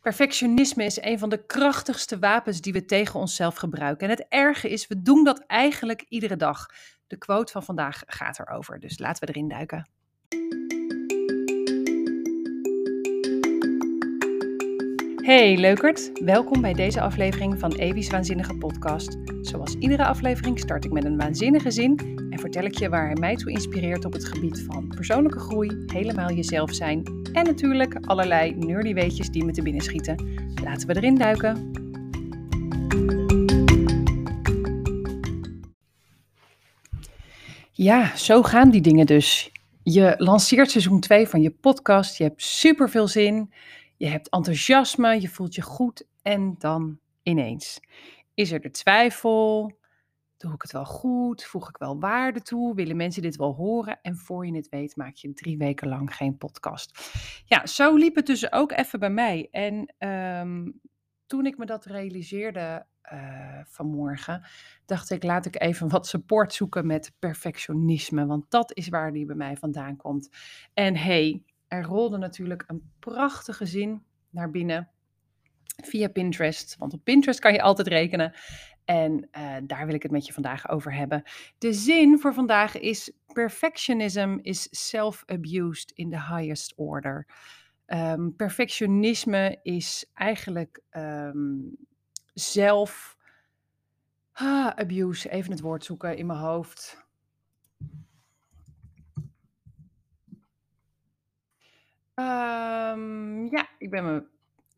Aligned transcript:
Perfectionisme 0.00 0.84
is 0.84 1.02
een 1.02 1.18
van 1.18 1.28
de 1.28 1.46
krachtigste 1.46 2.18
wapens 2.18 2.60
die 2.60 2.72
we 2.72 2.84
tegen 2.84 3.20
onszelf 3.20 3.56
gebruiken. 3.56 4.08
En 4.08 4.16
het 4.16 4.26
erge 4.28 4.68
is, 4.70 4.86
we 4.86 5.02
doen 5.02 5.24
dat 5.24 5.44
eigenlijk 5.46 6.04
iedere 6.08 6.36
dag. 6.36 6.66
De 7.06 7.16
quote 7.16 7.52
van 7.52 7.62
vandaag 7.62 8.02
gaat 8.06 8.38
erover, 8.38 8.80
dus 8.80 8.98
laten 8.98 9.26
we 9.26 9.32
erin 9.32 9.48
duiken. 9.48 9.88
Hey 15.24 15.56
leukert, 15.56 16.10
welkom 16.24 16.60
bij 16.60 16.72
deze 16.72 17.00
aflevering 17.00 17.58
van 17.58 17.72
Evi's 17.72 18.10
Waanzinnige 18.10 18.54
Podcast. 18.54 19.16
Zoals 19.40 19.74
iedere 19.74 20.04
aflevering 20.04 20.58
start 20.58 20.84
ik 20.84 20.92
met 20.92 21.04
een 21.04 21.16
waanzinnige 21.16 21.70
zin 21.70 21.98
en 22.30 22.38
vertel 22.38 22.64
ik 22.64 22.78
je 22.78 22.88
waar 22.88 23.06
hij 23.06 23.16
mij 23.20 23.36
toe 23.36 23.52
inspireert 23.52 24.04
op 24.04 24.12
het 24.12 24.24
gebied 24.24 24.62
van 24.62 24.88
persoonlijke 24.88 25.38
groei, 25.38 25.82
helemaal 25.86 26.32
jezelf 26.32 26.74
zijn 26.74 27.17
en 27.32 27.44
natuurlijk 27.44 27.98
allerlei 28.06 28.54
nerdy 28.54 28.94
die 29.30 29.44
me 29.44 29.52
te 29.52 29.62
binnen 29.62 29.82
schieten. 29.82 30.16
Laten 30.62 30.88
we 30.88 30.96
erin 30.96 31.14
duiken. 31.14 31.72
Ja, 37.72 38.16
zo 38.16 38.42
gaan 38.42 38.70
die 38.70 38.80
dingen 38.80 39.06
dus. 39.06 39.52
Je 39.82 40.14
lanceert 40.16 40.70
seizoen 40.70 41.00
2 41.00 41.28
van 41.28 41.42
je 41.42 41.50
podcast, 41.50 42.18
je 42.18 42.24
hebt 42.24 42.42
super 42.42 42.90
veel 42.90 43.08
zin. 43.08 43.52
Je 43.96 44.06
hebt 44.06 44.30
enthousiasme, 44.30 45.20
je 45.20 45.28
voelt 45.28 45.54
je 45.54 45.62
goed 45.62 46.06
en 46.22 46.54
dan 46.58 46.98
ineens 47.22 47.80
is 48.38 48.52
er 48.52 48.60
de 48.60 48.70
twijfel. 48.70 49.72
Doe 50.38 50.52
ik 50.52 50.62
het 50.62 50.72
wel 50.72 50.84
goed? 50.84 51.44
Voeg 51.44 51.68
ik 51.68 51.76
wel 51.76 52.00
waarde 52.00 52.42
toe? 52.42 52.74
Willen 52.74 52.96
mensen 52.96 53.22
dit 53.22 53.36
wel 53.36 53.54
horen? 53.54 53.98
En 54.02 54.16
voor 54.16 54.46
je 54.46 54.56
het 54.56 54.68
weet 54.68 54.96
maak 54.96 55.14
je 55.14 55.32
drie 55.32 55.58
weken 55.58 55.88
lang 55.88 56.14
geen 56.14 56.36
podcast. 56.36 56.98
Ja, 57.44 57.66
zo 57.66 57.94
liep 57.96 58.14
het 58.14 58.26
dus 58.26 58.52
ook 58.52 58.72
even 58.72 58.98
bij 58.98 59.10
mij. 59.10 59.48
En 59.50 59.94
ehm, 59.98 60.70
toen 61.26 61.46
ik 61.46 61.58
me 61.58 61.66
dat 61.66 61.84
realiseerde 61.84 62.86
uh, 63.12 63.60
vanmorgen, 63.64 64.46
dacht 64.86 65.10
ik, 65.10 65.22
laat 65.22 65.46
ik 65.46 65.60
even 65.60 65.88
wat 65.88 66.06
support 66.06 66.54
zoeken 66.54 66.86
met 66.86 67.12
perfectionisme. 67.18 68.26
Want 68.26 68.50
dat 68.50 68.76
is 68.76 68.88
waar 68.88 69.12
die 69.12 69.26
bij 69.26 69.36
mij 69.36 69.56
vandaan 69.56 69.96
komt. 69.96 70.28
En 70.74 70.96
hey, 70.96 71.42
er 71.68 71.84
rolde 71.84 72.18
natuurlijk 72.18 72.64
een 72.66 72.90
prachtige 72.98 73.66
zin 73.66 74.02
naar 74.30 74.50
binnen 74.50 74.90
via 75.84 76.08
Pinterest. 76.08 76.76
Want 76.78 76.92
op 76.92 77.04
Pinterest 77.04 77.40
kan 77.40 77.52
je 77.52 77.62
altijd 77.62 77.88
rekenen. 77.88 78.34
En 78.84 79.28
uh, 79.38 79.56
daar 79.62 79.86
wil 79.86 79.94
ik 79.94 80.02
het 80.02 80.12
met 80.12 80.26
je 80.26 80.32
vandaag 80.32 80.68
over 80.68 80.94
hebben. 80.94 81.22
De 81.58 81.72
zin 81.72 82.18
voor 82.18 82.34
vandaag 82.34 82.78
is: 82.78 83.12
Perfectionism 83.32 84.38
is 84.42 84.68
self-abused 84.70 85.92
in 85.94 86.10
the 86.10 86.34
highest 86.34 86.72
order. 86.76 87.26
Um, 87.86 88.36
perfectionisme 88.36 89.58
is 89.62 90.10
eigenlijk 90.14 90.80
um, 90.90 91.76
zelf. 92.34 93.16
Ah, 94.32 94.66
abuse, 94.66 95.30
even 95.30 95.50
het 95.50 95.60
woord 95.60 95.84
zoeken 95.84 96.16
in 96.16 96.26
mijn 96.26 96.38
hoofd. 96.38 97.06
Um, 102.14 103.46
ja, 103.50 103.68
ik 103.78 103.90
ben 103.90 104.04
mijn 104.04 104.26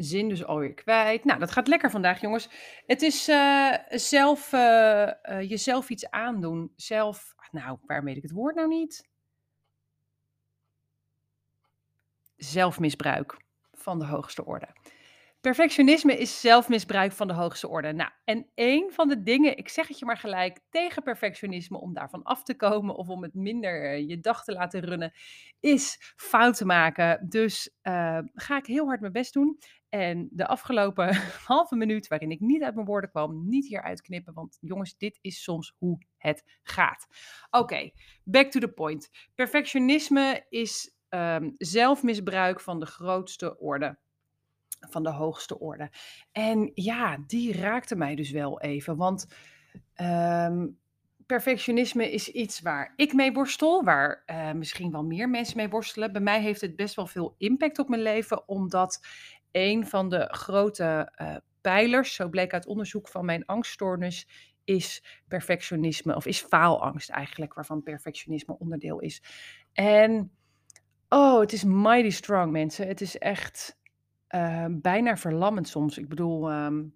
zin 0.05 0.29
dus 0.29 0.45
alweer 0.45 0.75
kwijt. 0.75 1.25
Nou, 1.25 1.39
dat 1.39 1.51
gaat 1.51 1.69
lekker 1.69 1.91
vandaag, 1.91 2.21
jongens. 2.21 2.49
Het 2.87 3.03
is 3.03 3.29
uh, 3.29 3.75
zelf 3.89 4.53
uh, 4.53 4.61
uh, 5.23 5.49
jezelf 5.49 5.91
iets 5.91 6.11
aandoen. 6.11 6.73
Zelf, 6.77 7.35
nou, 7.51 7.79
waar 7.87 8.05
weet 8.05 8.17
ik 8.17 8.23
het 8.23 8.33
woord 8.33 8.55
nou 8.55 8.69
niet? 8.69 9.09
Zelfmisbruik 12.37 13.37
van 13.73 13.99
de 13.99 14.07
hoogste 14.07 14.45
orde. 14.45 14.69
Perfectionisme 15.41 16.17
is 16.17 16.41
zelfmisbruik 16.41 17.13
van 17.13 17.27
de 17.27 17.35
hoogste 17.35 17.69
orde. 17.69 17.93
Nou, 17.93 18.11
en 18.25 18.47
een 18.55 18.91
van 18.93 19.09
de 19.09 19.23
dingen, 19.23 19.57
ik 19.57 19.69
zeg 19.69 19.89
het 19.89 19.99
je 19.99 20.05
maar 20.05 20.17
gelijk, 20.17 20.61
tegen 20.71 21.03
perfectionisme, 21.03 21.79
om 21.79 21.95
daarvan 21.95 22.23
af 22.23 22.43
te 22.43 22.57
komen 22.57 22.95
of 22.95 23.09
om 23.09 23.23
het 23.23 23.35
minder 23.35 23.99
je 23.99 24.21
dag 24.21 24.45
te 24.45 24.53
laten 24.53 24.81
runnen, 24.81 25.13
is 25.61 26.13
fouten 26.17 26.67
maken. 26.67 27.29
Dus 27.29 27.77
ga 28.35 28.57
ik 28.57 28.67
heel 28.67 28.87
hard 28.87 29.01
mijn 29.01 29.13
best 29.13 29.33
doen. 29.33 29.59
En 29.91 30.29
de 30.33 30.47
afgelopen 30.47 31.17
halve 31.47 31.77
minuut, 31.77 32.09
waarin 32.09 32.31
ik 32.31 32.41
niet 32.41 32.63
uit 32.63 32.75
mijn 32.75 32.87
woorden 32.87 33.11
kwam, 33.11 33.49
niet 33.49 33.67
hier 33.67 33.83
uitknippen. 33.83 34.35
Want 34.35 34.59
jongens, 34.61 34.97
dit 34.97 35.19
is 35.21 35.43
soms 35.43 35.75
hoe 35.79 35.99
het 36.17 36.45
gaat. 36.63 37.07
Oké, 37.51 37.91
back 38.25 38.51
to 38.51 38.61
the 38.61 38.69
point. 38.69 39.11
Perfectionisme 39.35 40.47
is 40.49 40.95
um, 41.09 41.55
zelfmisbruik 41.59 42.61
van 42.61 42.81
de 42.81 42.87
grootste 42.87 43.59
orde 43.59 43.99
van 44.89 45.03
de 45.03 45.11
hoogste 45.11 45.59
orde. 45.59 45.91
En 46.33 46.71
ja, 46.75 47.19
die 47.27 47.61
raakte 47.61 47.97
mij 47.97 48.15
dus 48.15 48.31
wel 48.31 48.61
even. 48.61 48.97
Want 48.97 49.27
um, 49.97 50.79
perfectionisme 51.27 52.11
is 52.11 52.29
iets 52.29 52.61
waar 52.61 52.93
ik 52.97 53.13
mee 53.13 53.33
worstel, 53.33 53.85
waar 53.85 54.23
uh, 54.27 54.53
misschien 54.53 54.91
wel 54.91 55.05
meer 55.05 55.29
mensen 55.29 55.57
mee 55.57 55.69
worstelen. 55.69 56.13
Bij 56.13 56.21
mij 56.21 56.41
heeft 56.41 56.61
het 56.61 56.77
best 56.77 56.95
wel 56.95 57.07
veel 57.07 57.35
impact 57.39 57.79
op 57.79 57.89
mijn 57.89 58.03
leven, 58.03 58.49
omdat 58.49 59.07
een 59.53 59.87
van 59.87 60.09
de 60.09 60.29
grote 60.31 61.13
uh, 61.23 61.37
pijlers, 61.61 62.15
zo 62.15 62.29
bleek 62.29 62.53
uit 62.53 62.67
onderzoek 62.67 63.09
van 63.09 63.25
mijn 63.25 63.47
angststoornis, 63.47 64.29
is 64.65 65.05
perfectionisme, 65.29 66.17
of 66.17 66.27
is 66.27 66.41
faalangst 66.41 67.11
eigenlijk, 67.11 67.55
waarvan 67.55 67.83
perfectionisme 67.83 68.59
onderdeel 68.59 69.01
is. 69.01 69.23
En 69.73 70.31
oh, 71.09 71.41
het 71.41 71.53
is 71.53 71.65
mighty 71.65 72.11
strong, 72.11 72.53
mensen. 72.53 72.87
Het 72.87 73.01
is 73.01 73.19
echt 73.19 73.79
uh, 74.29 74.67
bijna 74.71 75.17
verlammend 75.17 75.69
soms. 75.69 75.99
Ik 75.99 76.09
bedoel, 76.09 76.53
um, 76.53 76.95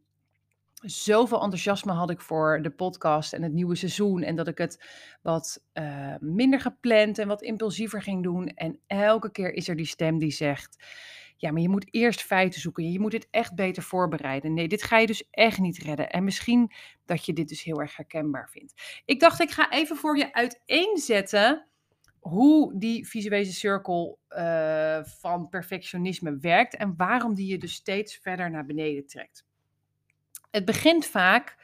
zoveel 0.84 1.42
enthousiasme 1.42 1.92
had 1.92 2.10
ik 2.10 2.20
voor 2.20 2.62
de 2.62 2.70
podcast 2.70 3.32
en 3.32 3.42
het 3.42 3.52
nieuwe 3.52 3.74
seizoen. 3.74 4.22
En 4.22 4.36
dat 4.36 4.48
ik 4.48 4.58
het 4.58 4.84
wat 5.22 5.64
uh, 5.74 6.14
minder 6.20 6.60
gepland 6.60 7.18
en 7.18 7.28
wat 7.28 7.42
impulsiever 7.42 8.02
ging 8.02 8.22
doen. 8.22 8.48
En 8.48 8.78
elke 8.86 9.30
keer 9.30 9.52
is 9.52 9.68
er 9.68 9.76
die 9.76 9.86
stem 9.86 10.18
die 10.18 10.30
zegt: 10.30 10.84
Ja, 11.36 11.50
maar 11.52 11.62
je 11.62 11.68
moet 11.68 11.88
eerst 11.90 12.22
feiten 12.22 12.60
zoeken. 12.60 12.92
Je 12.92 13.00
moet 13.00 13.10
dit 13.10 13.28
echt 13.30 13.54
beter 13.54 13.82
voorbereiden. 13.82 14.54
Nee, 14.54 14.68
dit 14.68 14.82
ga 14.82 14.98
je 14.98 15.06
dus 15.06 15.30
echt 15.30 15.58
niet 15.58 15.78
redden. 15.78 16.10
En 16.10 16.24
misschien 16.24 16.72
dat 17.04 17.24
je 17.24 17.32
dit 17.32 17.48
dus 17.48 17.62
heel 17.62 17.80
erg 17.80 17.96
herkenbaar 17.96 18.50
vindt. 18.50 19.02
Ik 19.04 19.20
dacht, 19.20 19.40
ik 19.40 19.50
ga 19.50 19.70
even 19.70 19.96
voor 19.96 20.18
je 20.18 20.32
uiteenzetten 20.32 21.66
hoe 22.18 22.78
die 22.78 23.08
visuele 23.08 23.44
cirkel 23.44 24.18
uh, 24.28 25.04
van 25.04 25.48
perfectionisme 25.48 26.38
werkt 26.38 26.76
en 26.76 26.94
waarom 26.96 27.34
die 27.34 27.46
je 27.46 27.58
dus 27.58 27.74
steeds 27.74 28.16
verder 28.16 28.50
naar 28.50 28.66
beneden 28.66 29.06
trekt. 29.06 29.44
Het 30.50 30.64
begint 30.64 31.06
vaak 31.06 31.56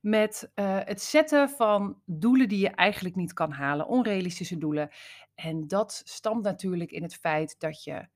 met 0.00 0.50
uh, 0.54 0.78
het 0.84 1.02
zetten 1.02 1.48
van 1.48 2.00
doelen 2.04 2.48
die 2.48 2.58
je 2.58 2.68
eigenlijk 2.68 3.16
niet 3.16 3.32
kan 3.32 3.52
halen, 3.52 3.86
onrealistische 3.86 4.58
doelen. 4.58 4.90
En 5.34 5.68
dat 5.68 6.02
stamt 6.04 6.42
natuurlijk 6.42 6.90
in 6.90 7.02
het 7.02 7.14
feit 7.14 7.56
dat 7.58 7.84
je 7.84 8.08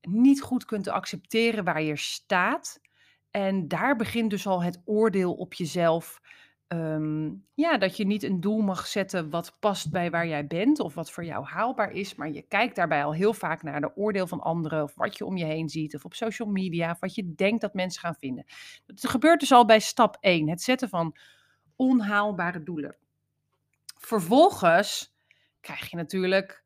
niet 0.00 0.40
goed 0.40 0.64
kunt 0.64 0.88
accepteren 0.88 1.64
waar 1.64 1.82
je 1.82 1.96
staat. 1.96 2.80
En 3.30 3.68
daar 3.68 3.96
begint 3.96 4.30
dus 4.30 4.46
al 4.46 4.62
het 4.62 4.82
oordeel 4.84 5.34
op 5.34 5.54
jezelf 5.54 6.20
Um, 6.74 7.46
ja, 7.54 7.78
dat 7.78 7.96
je 7.96 8.06
niet 8.06 8.22
een 8.22 8.40
doel 8.40 8.60
mag 8.60 8.86
zetten 8.86 9.30
wat 9.30 9.56
past 9.60 9.90
bij 9.90 10.10
waar 10.10 10.26
jij 10.26 10.46
bent 10.46 10.80
of 10.80 10.94
wat 10.94 11.10
voor 11.10 11.24
jou 11.24 11.44
haalbaar 11.44 11.92
is, 11.92 12.14
maar 12.14 12.30
je 12.30 12.42
kijkt 12.42 12.76
daarbij 12.76 13.04
al 13.04 13.14
heel 13.14 13.34
vaak 13.34 13.62
naar 13.62 13.80
de 13.80 13.96
oordeel 13.96 14.26
van 14.26 14.40
anderen 14.40 14.82
of 14.82 14.94
wat 14.94 15.18
je 15.18 15.24
om 15.24 15.36
je 15.36 15.44
heen 15.44 15.68
ziet 15.68 15.94
of 15.94 16.04
op 16.04 16.14
social 16.14 16.48
media 16.48 16.90
of 16.90 17.00
wat 17.00 17.14
je 17.14 17.34
denkt 17.34 17.60
dat 17.60 17.74
mensen 17.74 18.00
gaan 18.00 18.14
vinden. 18.14 18.44
Dat 18.86 19.10
gebeurt 19.10 19.40
dus 19.40 19.52
al 19.52 19.64
bij 19.64 19.80
stap 19.80 20.16
1, 20.20 20.48
het 20.48 20.62
zetten 20.62 20.88
van 20.88 21.16
onhaalbare 21.76 22.62
doelen. 22.62 22.96
Vervolgens 23.98 25.14
krijg 25.60 25.90
je 25.90 25.96
natuurlijk 25.96 26.64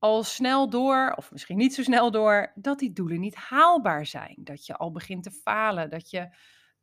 al 0.00 0.22
snel 0.22 0.70
door, 0.70 1.12
of 1.16 1.32
misschien 1.32 1.56
niet 1.56 1.74
zo 1.74 1.82
snel 1.82 2.10
door, 2.10 2.52
dat 2.54 2.78
die 2.78 2.92
doelen 2.92 3.20
niet 3.20 3.34
haalbaar 3.34 4.06
zijn. 4.06 4.34
Dat 4.36 4.66
je 4.66 4.76
al 4.76 4.92
begint 4.92 5.22
te 5.22 5.30
falen, 5.30 5.90
dat 5.90 6.10
je 6.10 6.28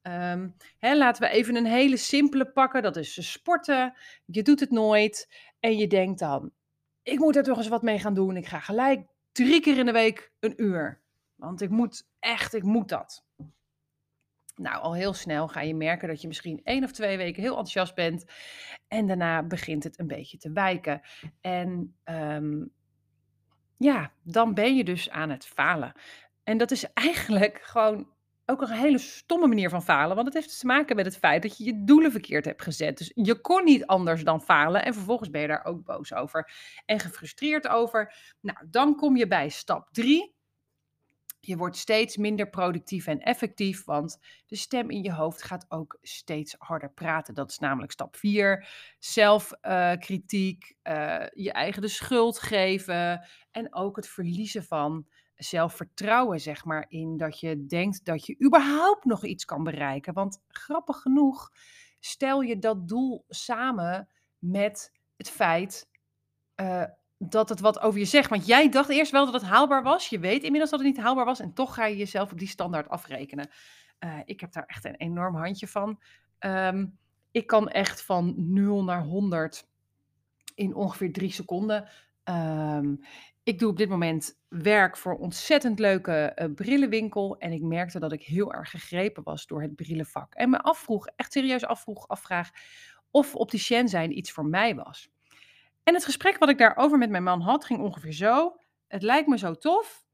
Um, 0.02 0.56
hè, 0.78 0.96
laten 0.96 1.22
we 1.22 1.30
even 1.30 1.56
een 1.56 1.66
hele 1.66 1.98
simpele 1.98 2.52
pakken. 2.52 2.82
Dat 2.82 2.96
is 2.96 3.32
sporten. 3.32 3.94
Je 4.26 4.42
doet 4.42 4.60
het 4.60 4.72
nooit. 4.72 5.34
En 5.60 5.78
je 5.78 5.88
denkt 5.88 6.20
dan, 6.20 6.52
ik 7.04 7.20
moet 7.20 7.36
er 7.36 7.44
toch 7.44 7.58
eens 7.58 7.68
wat 7.68 7.82
mee 7.82 8.00
gaan 8.00 8.14
doen. 8.14 8.38
Ik 8.38 8.46
ga 8.46 8.60
gelijk 8.60 9.08
drie 9.32 9.62
keer 9.62 9.78
in 9.78 9.86
de 9.86 9.92
week 9.92 10.32
een 10.40 10.64
uur. 10.64 11.02
Want 11.36 11.62
ik 11.62 11.70
moet 11.70 12.08
echt, 12.20 12.54
ik 12.54 12.64
moet 12.64 12.90
dat. 12.90 13.26
Nou, 14.56 14.82
al 14.82 14.96
heel 14.96 15.14
snel 15.14 15.48
ga 15.48 15.62
je 15.62 15.76
merken 15.76 16.08
dat 16.08 16.22
je 16.22 16.28
misschien 16.28 16.62
één 16.64 16.84
of 16.84 16.92
twee 16.92 17.18
weken 17.18 17.42
heel 17.42 17.50
enthousiast 17.50 17.96
bent. 17.96 18.26
En 18.88 19.08
daarna 19.08 19.44
begint 19.44 19.84
het 19.84 20.00
een 20.00 20.08
beetje 20.08 20.38
te 20.38 20.52
wijken. 20.52 21.02
En 21.42 21.96
um, 22.04 22.74
ja, 23.78 24.12
dan 24.24 24.54
ben 24.54 24.76
je 24.76 24.84
dus 24.84 25.10
aan 25.10 25.30
het 25.30 25.46
falen. 25.46 25.92
En 26.44 26.58
dat 26.58 26.72
is 26.72 26.94
eigenlijk 26.94 27.60
gewoon 27.62 28.08
ook 28.46 28.62
een 28.62 28.72
hele 28.72 28.98
stomme 28.98 29.48
manier 29.48 29.70
van 29.70 29.84
falen. 29.84 30.16
Want 30.16 30.28
het 30.28 30.36
heeft 30.36 30.60
te 30.60 30.66
maken 30.66 30.96
met 30.96 31.06
het 31.06 31.18
feit 31.18 31.42
dat 31.42 31.58
je 31.58 31.64
je 31.64 31.84
doelen 31.84 32.12
verkeerd 32.12 32.46
hebt 32.46 32.62
gezet. 32.62 32.98
Dus 32.98 33.12
je 33.16 33.42
kon 33.42 33.64
niet 33.64 33.86
anders 33.86 34.24
dan 34.24 34.42
falen. 34.42 34.86
En 34.86 34.94
vervolgens 34.94 35.30
ben 35.30 35.42
je 35.42 35.48
daar 35.48 35.66
ook 35.66 35.84
boos 35.84 36.14
over. 36.14 36.52
En 36.86 37.00
gefrustreerd 37.00 37.68
over. 37.68 38.14
Nou, 38.42 38.58
dan 38.70 38.96
kom 38.96 39.18
je 39.18 39.28
bij 39.28 39.50
stap 39.50 39.88
3. 39.92 40.36
Je 41.48 41.58
wordt 41.58 41.78
steeds 41.78 42.18
minder 42.18 42.50
productief 42.50 43.08
en 43.08 43.20
effectief, 43.20 43.86
want 43.86 44.20
de 44.46 44.56
stem 44.56 44.90
in 44.90 45.04
je 45.04 45.14
hoofd 45.14 45.44
gaat 45.44 45.66
ook 45.70 45.98
steeds 46.02 46.56
harder 46.58 46.92
praten. 46.92 47.34
Dat 47.34 47.50
is 47.50 47.60
namelijk 47.60 47.92
stap 47.92 48.16
4. 48.16 48.68
Zelfkritiek, 49.00 50.76
uh, 50.84 51.26
je 51.34 51.52
eigen 51.52 51.82
de 51.82 51.88
schuld 51.88 52.40
geven 52.40 53.28
en 53.52 53.76
ook 53.76 53.96
het 53.96 54.08
verliezen 54.08 54.64
van 54.64 55.08
zelfvertrouwen, 55.36 56.40
zeg 56.40 56.66
maar, 56.66 56.86
in 56.88 57.18
dat 57.18 57.40
je 57.40 57.66
denkt 57.66 58.06
dat 58.06 58.26
je 58.26 58.44
überhaupt 58.46 59.06
nog 59.06 59.26
iets 59.26 59.46
kan 59.46 59.64
bereiken. 59.64 60.14
Want 60.14 60.44
grappig 60.48 60.98
genoeg, 60.98 61.52
stel 62.00 62.42
je 62.42 62.60
dat 62.60 62.88
doel 62.88 63.26
samen 63.28 64.10
met 64.40 64.92
het 65.16 65.30
feit 65.30 65.90
uh, 66.56 66.84
dat 67.18 67.50
het 67.50 67.60
wat 67.60 67.80
over 67.80 68.00
je 68.00 68.06
zegt. 68.06 68.30
Want 68.30 68.46
jij 68.46 68.70
dacht 68.70 68.90
eerst 68.90 69.12
wel 69.12 69.26
dat 69.26 69.34
het 69.34 69.50
haalbaar 69.50 69.84
was. 69.84 70.10
Je 70.10 70.20
weet 70.20 70.44
inmiddels 70.44 70.72
dat 70.72 70.80
het 70.80 70.88
niet 70.88 71.00
haalbaar 71.00 71.26
was. 71.26 71.40
En 71.40 71.54
toch 71.54 71.74
ga 71.74 71.86
je 71.86 71.98
jezelf 71.98 72.32
op 72.32 72.40
die 72.40 72.48
standaard 72.48 72.90
afrekenen. 72.90 73.50
Uh, 74.00 74.20
ik 74.26 74.40
heb 74.40 74.52
daar 74.52 74.66
echt 74.66 74.86
een 74.86 74.96
enorm 74.96 75.36
handje 75.36 75.68
van. 75.68 76.02
Um, 76.40 76.98
ik 77.32 77.48
kan 77.48 77.70
echt 77.70 78.02
van 78.02 78.34
0 78.38 78.84
naar 78.84 79.04
100 79.04 79.68
in 80.56 80.76
ongeveer 80.76 81.14
drie 81.14 81.32
seconden. 81.32 81.90
Um, 82.24 83.00
ik 83.44 83.60
doe 83.60 83.70
op 83.70 83.78
dit 83.78 83.90
moment 83.90 84.40
werk 84.48 84.98
voor 84.98 85.12
een 85.12 85.20
ontzettend 85.20 85.80
leuke 85.80 86.32
uh, 86.36 86.54
brillenwinkel. 86.56 87.38
En 87.38 87.52
ik 87.52 87.62
merkte 87.62 88.00
dat 88.00 88.12
ik 88.12 88.24
heel 88.24 88.54
erg 88.54 88.70
gegrepen 88.70 89.24
was 89.24 89.46
door 89.46 89.62
het 89.62 89.76
brillenvak. 89.76 90.34
En 90.34 90.50
me 90.50 90.62
afvroeg, 90.62 91.08
echt 91.16 91.32
serieus 91.32 91.66
afvroeg, 91.66 92.08
afvraag 92.08 92.50
of 93.12 93.36
opticien 93.36 93.88
zijn 93.88 94.18
iets 94.18 94.32
voor 94.32 94.46
mij 94.46 94.76
was. 94.76 95.10
En 95.88 95.94
het 95.94 96.06
gesprek 96.06 96.38
wat 96.38 96.50
ik 96.50 96.58
daarover 96.58 96.98
met 96.98 97.10
mijn 97.10 97.24
man 97.24 97.42
had, 97.42 97.66
ging 97.66 97.80
ongeveer 97.80 98.14
zo. 98.14 98.60
Het 98.88 99.02
lijkt 99.02 99.28
me 99.28 99.38
zo 99.38 99.54
tof. 99.54 100.06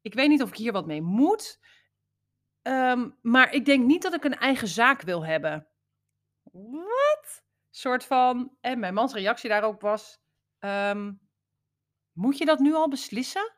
Ik 0.00 0.14
weet 0.14 0.28
niet 0.28 0.42
of 0.42 0.48
ik 0.48 0.56
hier 0.56 0.72
wat 0.72 0.86
mee 0.86 1.02
moet. 1.02 1.60
Um, 2.62 3.18
maar 3.22 3.52
ik 3.52 3.64
denk 3.64 3.84
niet 3.84 4.02
dat 4.02 4.14
ik 4.14 4.24
een 4.24 4.38
eigen 4.38 4.68
zaak 4.68 5.02
wil 5.02 5.26
hebben. 5.26 5.66
Wat? 6.52 7.44
Soort 7.70 8.04
van. 8.04 8.56
En 8.60 8.78
mijn 8.78 8.94
mans 8.94 9.12
reactie 9.12 9.48
daarop 9.48 9.80
was: 9.80 10.20
um, 10.58 11.20
Moet 12.12 12.38
je 12.38 12.44
dat 12.44 12.58
nu 12.58 12.74
al 12.74 12.88
beslissen? 12.88 13.52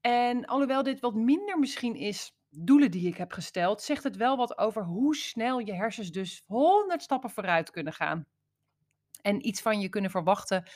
En 0.00 0.44
alhoewel 0.44 0.82
dit 0.82 1.00
wat 1.00 1.14
minder 1.14 1.58
misschien 1.58 1.94
is 1.94 2.36
doelen 2.50 2.90
die 2.90 3.08
ik 3.08 3.16
heb 3.16 3.32
gesteld, 3.32 3.82
zegt 3.82 4.02
het 4.02 4.16
wel 4.16 4.36
wat 4.36 4.58
over 4.58 4.84
hoe 4.84 5.16
snel 5.16 5.58
je 5.58 5.74
hersens 5.74 6.10
dus 6.10 6.42
100 6.46 7.02
stappen 7.02 7.30
vooruit 7.30 7.70
kunnen 7.70 7.92
gaan 7.92 8.26
en 9.24 9.46
iets 9.46 9.60
van 9.60 9.80
je 9.80 9.88
kunnen 9.88 10.10
verwachten 10.10 10.68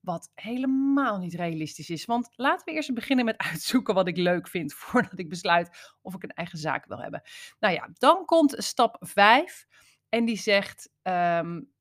wat 0.00 0.30
helemaal 0.34 1.18
niet 1.18 1.34
realistisch 1.34 1.90
is. 1.90 2.04
Want 2.04 2.28
laten 2.36 2.64
we 2.64 2.72
eerst 2.72 2.94
beginnen 2.94 3.24
met 3.24 3.38
uitzoeken 3.50 3.94
wat 3.94 4.08
ik 4.08 4.16
leuk 4.16 4.48
vind 4.48 4.74
voordat 4.82 5.18
ik 5.18 5.28
besluit 5.28 5.96
of 6.02 6.14
ik 6.14 6.22
een 6.22 6.30
eigen 6.30 6.58
zaak 6.58 6.86
wil 6.86 6.98
hebben. 6.98 7.22
Nou 7.58 7.74
ja, 7.74 7.88
dan 7.92 8.24
komt 8.24 8.54
stap 8.56 8.96
5 9.00 9.66
en 10.08 10.24
die 10.24 10.38
zegt. 10.38 10.90
Um, 11.02 11.72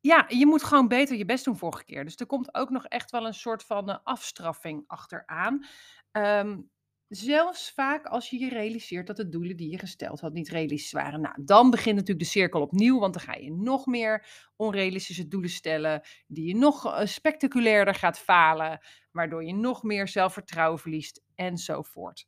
ja, 0.00 0.24
je 0.28 0.46
moet 0.46 0.62
gewoon 0.62 0.88
beter 0.88 1.16
je 1.16 1.24
best 1.24 1.44
doen 1.44 1.56
vorige 1.56 1.84
keer. 1.84 2.04
Dus 2.04 2.16
er 2.16 2.26
komt 2.26 2.54
ook 2.54 2.70
nog 2.70 2.86
echt 2.86 3.10
wel 3.10 3.26
een 3.26 3.34
soort 3.34 3.64
van 3.64 3.90
uh, 3.90 3.96
afstraffing 4.02 4.84
achteraan. 4.86 5.66
Um, 6.12 6.70
Zelfs 7.08 7.70
vaak 7.70 8.06
als 8.06 8.30
je 8.30 8.38
je 8.38 8.48
realiseert 8.48 9.06
dat 9.06 9.16
de 9.16 9.28
doelen 9.28 9.56
die 9.56 9.70
je 9.70 9.78
gesteld 9.78 10.20
had 10.20 10.32
niet 10.32 10.48
realistisch 10.48 10.92
waren. 10.92 11.20
Nou, 11.20 11.44
dan 11.44 11.70
begint 11.70 11.94
natuurlijk 11.94 12.24
de 12.24 12.30
cirkel 12.30 12.60
opnieuw, 12.60 12.98
want 12.98 13.14
dan 13.14 13.22
ga 13.22 13.34
je 13.34 13.52
nog 13.52 13.86
meer 13.86 14.26
onrealistische 14.56 15.28
doelen 15.28 15.50
stellen, 15.50 16.02
die 16.26 16.46
je 16.46 16.56
nog 16.56 16.86
eh, 16.86 17.06
spectaculairder 17.06 17.94
gaat 17.94 18.18
falen, 18.18 18.80
waardoor 19.10 19.44
je 19.44 19.54
nog 19.54 19.82
meer 19.82 20.08
zelfvertrouwen 20.08 20.78
verliest 20.78 21.22
enzovoort. 21.34 22.26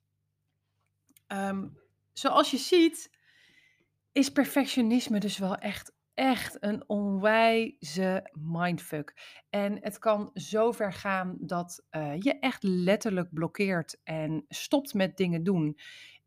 Um, 1.29 1.79
zoals 2.13 2.51
je 2.51 2.57
ziet, 2.57 3.11
is 4.13 4.33
perfectionisme 4.33 5.21
dus 5.21 5.39
wel 5.39 5.57
echt 5.57 5.93
echt 6.17 6.57
een 6.61 6.85
onwijze 6.87 8.31
mindfuck. 8.33 9.41
En 9.51 9.79
het 9.81 9.99
kan 9.99 10.31
zo 10.35 10.73
ver 10.73 10.93
gaan 10.93 11.37
dat 11.41 11.85
uh, 11.91 12.13
je 12.19 12.39
echt 12.39 12.63
letterlijk 12.63 13.33
blokkeert 13.33 14.01
en 14.05 14.45
stopt 14.49 14.95
met 14.95 15.17
dingen 15.17 15.45
doen. 15.45 15.79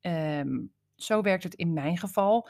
Um, 0.01 0.73
zo 0.95 1.21
werkt 1.21 1.43
het 1.43 1.53
in 1.53 1.73
mijn 1.73 1.97
geval. 1.97 2.49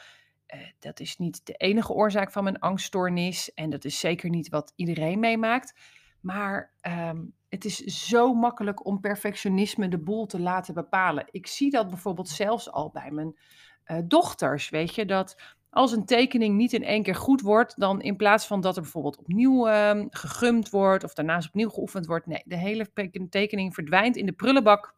Uh, 0.56 0.62
dat 0.80 1.00
is 1.00 1.18
niet 1.18 1.46
de 1.46 1.54
enige 1.54 1.94
oorzaak 1.94 2.32
van 2.32 2.44
mijn 2.44 2.60
angststoornis. 2.60 3.54
En 3.54 3.70
dat 3.70 3.86
is 3.86 4.00
zeker 4.00 4.30
niet 4.30 4.50
wat 4.50 4.74
iedereen 4.76 5.20
meemaakt. 5.20 5.80
Maar 6.20 6.74
um, 6.82 7.34
het 7.50 7.66
is 7.66 7.78
zo 7.78 8.34
makkelijk 8.34 8.86
om 8.86 9.00
perfectionisme 9.00 9.88
de 9.88 10.00
boel 10.00 10.26
te 10.26 10.40
laten 10.40 10.74
bepalen. 10.74 11.28
Ik 11.32 11.48
zie 11.48 11.72
dat 11.72 11.90
bijvoorbeeld 11.90 12.30
zelfs 12.30 12.72
al 12.72 12.90
bij 12.90 13.12
mijn 13.12 13.38
uh, 13.86 13.98
dochters. 14.08 14.70
Weet 14.70 14.96
je, 14.96 15.06
dat 15.06 15.58
als 15.70 15.92
een 15.92 16.06
tekening 16.06 16.56
niet 16.56 16.74
in 16.74 16.84
één 16.84 17.04
keer 17.04 17.16
goed 17.16 17.42
wordt, 17.42 17.80
dan 17.80 18.02
in 18.02 18.16
plaats 18.16 18.48
van 18.48 18.62
dat 18.62 18.76
er 18.76 18.82
bijvoorbeeld 18.82 19.18
opnieuw 19.18 19.68
uh, 19.68 20.06
gegumd 20.10 20.70
wordt 20.70 21.04
of 21.04 21.14
daarnaast 21.14 21.48
opnieuw 21.48 21.70
geoefend 21.70 22.06
wordt, 22.06 22.26
nee, 22.26 22.44
de 22.46 22.58
hele 22.58 22.92
tekening 23.30 23.74
verdwijnt 23.74 24.16
in 24.16 24.26
de 24.26 24.32
prullenbak. 24.32 24.96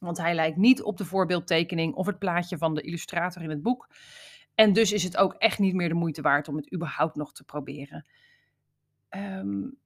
Want 0.00 0.18
hij 0.18 0.34
lijkt 0.34 0.56
niet 0.56 0.82
op 0.82 0.96
de 0.96 1.04
voorbeeldtekening 1.04 1.94
of 1.94 2.06
het 2.06 2.18
plaatje 2.18 2.58
van 2.58 2.74
de 2.74 2.80
illustrator 2.80 3.42
in 3.42 3.50
het 3.50 3.62
boek. 3.62 3.88
En 4.54 4.72
dus 4.72 4.92
is 4.92 5.02
het 5.02 5.16
ook 5.16 5.34
echt 5.34 5.58
niet 5.58 5.74
meer 5.74 5.88
de 5.88 5.94
moeite 5.94 6.22
waard 6.22 6.48
om 6.48 6.56
het 6.56 6.72
überhaupt 6.72 7.16
nog 7.16 7.32
te 7.32 7.44
proberen. 7.44 8.06
Um, 9.10 9.78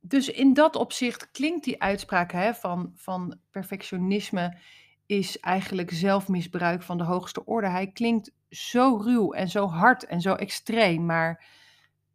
dus 0.00 0.28
in 0.28 0.54
dat 0.54 0.76
opzicht 0.76 1.30
klinkt 1.30 1.64
die 1.64 1.82
uitspraak 1.82 2.32
hè, 2.32 2.54
van, 2.54 2.92
van 2.94 3.38
perfectionisme 3.50 4.58
is 5.06 5.40
eigenlijk 5.40 5.90
zelfmisbruik 5.90 6.82
van 6.82 6.98
de 6.98 7.04
hoogste 7.04 7.44
orde. 7.44 7.68
Hij 7.68 7.86
klinkt 7.86 8.32
zo 8.54 8.96
ruw 8.96 9.32
en 9.32 9.48
zo 9.48 9.66
hard 9.66 10.04
en 10.06 10.20
zo 10.20 10.34
extreem, 10.34 11.06
maar 11.06 11.44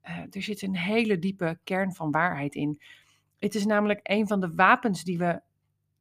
uh, 0.03 0.17
er 0.29 0.41
zit 0.41 0.61
een 0.61 0.77
hele 0.77 1.19
diepe 1.19 1.59
kern 1.63 1.93
van 1.93 2.11
waarheid 2.11 2.55
in. 2.55 2.81
Het 3.39 3.55
is 3.55 3.65
namelijk 3.65 3.99
een 4.03 4.27
van 4.27 4.39
de 4.39 4.53
wapens 4.55 5.03
die 5.03 5.17
we 5.17 5.41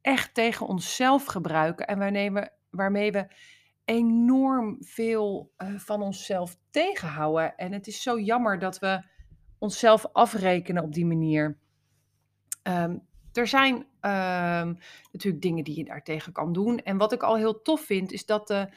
echt 0.01 0.33
tegen 0.33 0.67
onszelf 0.67 1.25
gebruiken 1.25 1.87
en 1.87 1.99
waarmee 1.99 2.31
we, 2.31 2.51
waarmee 2.69 3.11
we 3.11 3.27
enorm 3.85 4.77
veel 4.79 5.51
uh, 5.57 5.79
van 5.79 6.01
onszelf 6.01 6.57
tegenhouden. 6.69 7.55
En 7.57 7.71
het 7.71 7.87
is 7.87 8.01
zo 8.01 8.19
jammer 8.19 8.59
dat 8.59 8.79
we 8.79 9.03
onszelf 9.57 10.05
afrekenen 10.11 10.83
op 10.83 10.93
die 10.93 11.05
manier. 11.05 11.57
Um, 12.63 13.07
er 13.33 13.47
zijn 13.47 13.75
um, 13.75 14.77
natuurlijk 15.11 15.41
dingen 15.41 15.63
die 15.63 15.77
je 15.77 15.83
daartegen 15.83 16.31
kan 16.31 16.53
doen. 16.53 16.77
En 16.77 16.97
wat 16.97 17.11
ik 17.11 17.23
al 17.23 17.35
heel 17.35 17.61
tof 17.61 17.81
vind, 17.81 18.11
is 18.11 18.25
dat 18.25 18.47
de 18.47 18.69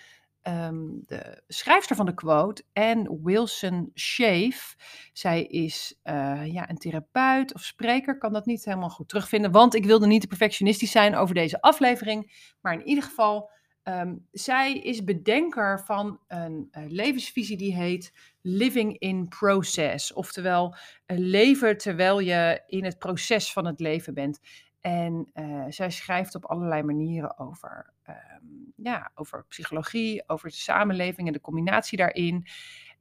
um, 0.43 1.03
de 1.06 1.43
schrijfster 1.49 1.96
van 1.96 2.06
de 2.06 2.15
quote, 2.15 2.65
Anne 2.72 3.19
Wilson 3.22 3.91
Shave. 3.94 4.77
Zij 5.13 5.43
is 5.43 6.01
uh, 6.05 6.43
ja, 6.46 6.70
een 6.70 6.79
therapeut 6.79 7.55
of 7.55 7.63
spreker, 7.63 8.19
kan 8.19 8.32
dat 8.32 8.46
niet 8.46 8.65
helemaal 8.65 8.91
goed 8.91 9.08
terugvinden, 9.08 9.51
want 9.51 9.75
ik 9.75 9.84
wilde 9.84 10.06
niet 10.06 10.20
te 10.20 10.27
perfectionistisch 10.27 10.91
zijn 10.91 11.17
over 11.17 11.34
deze 11.34 11.61
aflevering. 11.61 12.51
Maar 12.61 12.72
in 12.72 12.87
ieder 12.87 13.05
geval, 13.05 13.51
um, 13.84 14.27
zij 14.31 14.72
is 14.72 15.05
bedenker 15.05 15.82
van 15.84 16.20
een 16.29 16.69
uh, 16.70 16.84
levensvisie 16.89 17.56
die 17.56 17.75
heet 17.75 18.13
Living 18.41 18.99
in 18.99 19.29
Process. 19.29 20.13
Oftewel, 20.13 20.75
uh, 21.06 21.19
leven 21.19 21.77
terwijl 21.77 22.20
je 22.20 22.63
in 22.67 22.84
het 22.84 22.99
proces 22.99 23.53
van 23.53 23.67
het 23.67 23.81
leven 23.81 24.15
bent. 24.15 24.41
En 24.82 25.31
uh, 25.34 25.65
zij 25.69 25.91
schrijft 25.91 26.34
op 26.34 26.44
allerlei 26.44 26.82
manieren 26.82 27.39
over, 27.39 27.93
um, 28.08 28.72
ja, 28.77 29.10
over 29.15 29.44
psychologie, 29.48 30.22
over 30.27 30.48
de 30.48 30.55
samenleving 30.55 31.27
en 31.27 31.32
de 31.32 31.41
combinatie 31.41 31.98
daarin. 31.98 32.46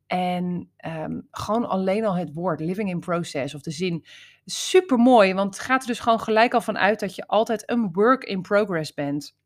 En 0.07 0.71
um, 0.85 1.27
gewoon 1.31 1.69
alleen 1.69 2.05
al 2.05 2.15
het 2.15 2.33
woord 2.33 2.59
living 2.59 2.89
in 2.89 2.99
process 2.99 3.55
of 3.55 3.61
de 3.61 3.71
zin, 3.71 4.05
super 4.45 4.97
mooi, 4.97 5.33
want 5.33 5.55
het 5.55 5.63
gaat 5.65 5.81
er 5.81 5.87
dus 5.87 5.99
gewoon 5.99 6.19
gelijk 6.19 6.53
al 6.53 6.61
van 6.61 6.77
uit 6.77 6.99
dat 6.99 7.15
je 7.15 7.27
altijd 7.27 7.69
een 7.69 7.91
work 7.91 8.23
in 8.23 8.41
progress 8.41 8.93
bent. 8.93 9.39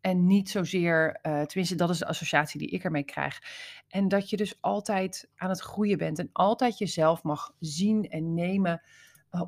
En 0.00 0.26
niet 0.26 0.50
zozeer, 0.50 1.18
uh, 1.22 1.42
tenminste 1.42 1.74
dat 1.74 1.90
is 1.90 1.98
de 1.98 2.06
associatie 2.06 2.58
die 2.58 2.68
ik 2.68 2.84
ermee 2.84 3.04
krijg. 3.04 3.42
En 3.88 4.08
dat 4.08 4.30
je 4.30 4.36
dus 4.36 4.58
altijd 4.60 5.30
aan 5.36 5.48
het 5.48 5.60
groeien 5.60 5.98
bent 5.98 6.18
en 6.18 6.30
altijd 6.32 6.78
jezelf 6.78 7.22
mag 7.22 7.54
zien 7.58 8.08
en 8.08 8.34
nemen 8.34 8.82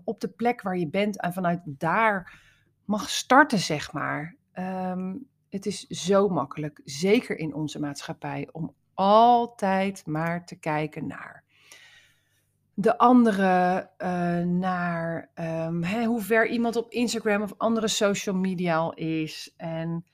op 0.04 0.20
de 0.20 0.28
plek 0.28 0.62
waar 0.62 0.78
je 0.78 0.88
bent 0.88 1.20
en 1.20 1.32
vanuit 1.32 1.60
daar 1.64 2.40
mag 2.84 3.10
starten, 3.10 3.58
zeg 3.58 3.92
maar. 3.92 4.36
Um, 4.54 5.26
het 5.48 5.66
is 5.66 5.86
zo 5.86 6.28
makkelijk, 6.28 6.80
zeker 6.84 7.38
in 7.38 7.54
onze 7.54 7.80
maatschappij, 7.80 8.48
om 8.52 8.74
altijd 8.94 10.06
maar 10.06 10.46
te 10.46 10.58
kijken 10.58 11.06
naar 11.06 11.44
de 12.74 12.98
andere, 12.98 13.90
uh, 13.98 14.38
naar 14.44 15.30
um, 15.34 15.82
hè, 15.82 16.04
hoe 16.04 16.20
ver 16.20 16.48
iemand 16.48 16.76
op 16.76 16.90
Instagram 16.90 17.42
of 17.42 17.54
andere 17.56 17.88
social 17.88 18.34
media 18.34 18.76
al 18.76 18.94
is. 18.94 19.54
En 19.56 20.04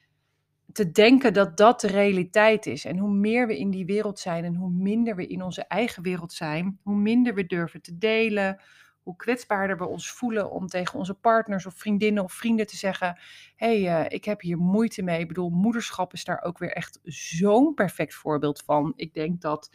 te 0.72 0.90
denken 0.90 1.32
dat 1.32 1.56
dat 1.56 1.80
de 1.80 1.86
realiteit 1.86 2.66
is. 2.66 2.84
En 2.84 2.98
hoe 2.98 3.10
meer 3.10 3.46
we 3.46 3.58
in 3.58 3.70
die 3.70 3.86
wereld 3.86 4.18
zijn 4.18 4.44
en 4.44 4.54
hoe 4.54 4.70
minder 4.70 5.16
we 5.16 5.26
in 5.26 5.42
onze 5.42 5.66
eigen 5.66 6.02
wereld 6.02 6.32
zijn, 6.32 6.78
hoe 6.82 6.96
minder 6.96 7.34
we 7.34 7.46
durven 7.46 7.82
te 7.82 7.98
delen, 7.98 8.60
hoe 9.06 9.16
kwetsbaarder 9.16 9.78
we 9.78 9.86
ons 9.86 10.10
voelen 10.10 10.50
om 10.50 10.66
tegen 10.66 10.98
onze 10.98 11.14
partners 11.14 11.66
of 11.66 11.74
vriendinnen 11.74 12.24
of 12.24 12.32
vrienden 12.32 12.66
te 12.66 12.76
zeggen: 12.76 13.18
Hé, 13.56 13.82
hey, 13.82 14.04
eh, 14.04 14.16
ik 14.16 14.24
heb 14.24 14.40
hier 14.40 14.58
moeite 14.58 15.02
mee. 15.02 15.20
Ik 15.20 15.28
bedoel, 15.28 15.50
moederschap 15.50 16.12
is 16.12 16.24
daar 16.24 16.42
ook 16.42 16.58
weer 16.58 16.72
echt 16.72 17.00
zo'n 17.04 17.74
perfect 17.74 18.14
voorbeeld 18.14 18.62
van. 18.62 18.92
Ik 18.96 19.14
denk 19.14 19.40
dat 19.40 19.70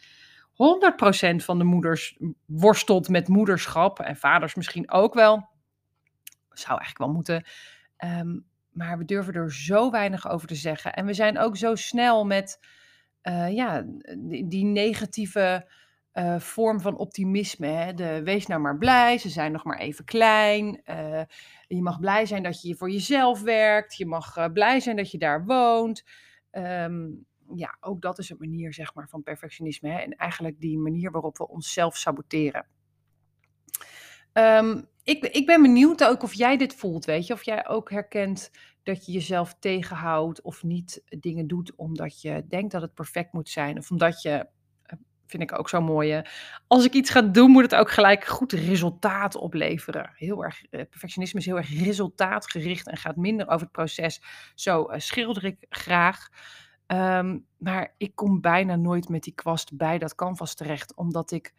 100% 0.51 1.43
van 1.43 1.57
de 1.57 1.63
moeders 1.63 2.17
worstelt 2.45 3.09
met 3.09 3.27
moederschap 3.27 4.00
en 4.00 4.15
vaders 4.15 4.55
misschien 4.55 4.91
ook 4.91 5.13
wel. 5.13 5.50
Zou 6.50 6.79
eigenlijk 6.79 6.97
wel 6.97 7.11
moeten. 7.11 7.43
Ehm, 7.97 8.39
maar 8.69 8.97
we 8.97 9.05
durven 9.05 9.33
er 9.33 9.53
zo 9.53 9.91
weinig 9.91 10.29
over 10.29 10.47
te 10.47 10.55
zeggen. 10.55 10.93
En 10.93 11.05
we 11.05 11.13
zijn 11.13 11.39
ook 11.39 11.57
zo 11.57 11.75
snel 11.75 12.25
met 12.25 12.59
uh, 13.23 13.53
ja, 13.53 13.85
die 14.45 14.65
negatieve 14.65 15.71
uh, 16.13 16.39
vorm 16.39 16.82
van 16.82 16.98
optimisme. 16.98 17.68
Hè? 17.68 17.94
De, 17.94 18.24
wees 18.24 18.48
nou 18.48 18.62
maar 18.62 18.77
blij, 18.77 19.18
ze 19.18 19.30
zijn 19.30 19.51
nog 19.51 19.63
maar 19.63 19.77
even 19.77 20.06
klein. 20.06 20.82
Uh, 20.86 21.22
je 21.68 21.82
mag 21.82 22.00
blij 22.00 22.25
zijn 22.25 22.44
dat 22.44 22.62
je 22.62 22.75
voor 22.75 22.91
jezelf 22.91 23.41
werkt. 23.41 23.98
Je 23.98 24.06
mag 24.06 24.51
blij 24.53 24.80
zijn 24.80 24.96
dat 24.96 25.12
je 25.12 25.18
daar 25.18 25.46
woont. 25.46 26.03
Um, 26.51 27.25
ja, 27.56 27.77
ook 27.80 28.01
dat 28.01 28.20
is 28.20 28.30
een 28.30 28.38
manier 28.39 28.74
zeg 28.74 28.94
maar, 28.94 29.10
van 29.10 29.24
perfectionisme. 29.24 29.89
Hè? 29.89 29.98
En 30.00 30.15
eigenlijk 30.15 30.60
die 30.60 30.77
manier 30.77 31.12
waarop 31.12 31.38
we 31.38 31.48
onszelf 31.48 31.98
saboteren. 31.98 32.65
Um, 34.34 34.89
ik, 35.03 35.25
ik 35.25 35.46
ben 35.46 35.62
benieuwd 35.62 36.03
ook 36.03 36.24
of 36.24 36.34
jij 36.34 36.58
dit 36.58 36.75
voelt, 36.75 37.06
weet 37.06 37.27
je. 37.27 37.34
Of 37.34 37.44
jij 37.44 37.68
ook 37.68 37.89
herkent 37.89 38.51
dat 38.84 39.06
je 39.06 39.12
jezelf 39.12 39.56
tegenhoudt 39.60 40.41
of 40.41 40.63
niet 40.63 41.03
dingen 41.20 41.48
doet 41.48 41.75
omdat 41.75 42.22
je 42.22 42.46
denkt 42.48 42.72
dat 42.72 42.82
het 42.82 42.94
perfect 42.94 43.34
moet 43.34 43.50
zijn. 43.50 43.77
Of 43.77 43.91
omdat 43.91 44.22
je, 44.22 44.30
eh, 44.30 44.46
vind 45.31 45.43
ik 45.43 45.59
ook 45.59 45.69
zo 45.69 45.81
mooi, 45.81 46.21
als 46.67 46.85
ik 46.85 46.93
iets 46.93 47.09
ga 47.09 47.21
doen 47.21 47.51
moet 47.51 47.63
het 47.63 47.75
ook 47.75 47.91
gelijk 47.91 48.25
goed 48.25 48.51
resultaat 48.51 49.35
opleveren. 49.35 50.11
Heel 50.15 50.43
erg, 50.43 50.63
eh, 50.69 50.81
perfectionisme 50.89 51.39
is 51.39 51.45
heel 51.45 51.57
erg 51.57 51.83
resultaatgericht 51.83 52.88
en 52.88 52.97
gaat 52.97 53.15
minder 53.15 53.47
over 53.47 53.61
het 53.61 53.71
proces. 53.71 54.21
Zo 54.55 54.91
uh, 54.91 55.00
schilder 55.00 55.45
ik 55.45 55.65
graag. 55.69 56.27
Ehm, 56.88 57.39
maar 57.57 57.93
ik 57.97 58.15
kom 58.15 58.41
bijna 58.41 58.75
nooit 58.75 59.09
met 59.09 59.23
die 59.23 59.33
kwast 59.35 59.77
bij 59.77 59.97
dat 59.97 60.15
canvas 60.15 60.55
terecht, 60.55 60.95
omdat 60.95 61.31
ik... 61.31 61.53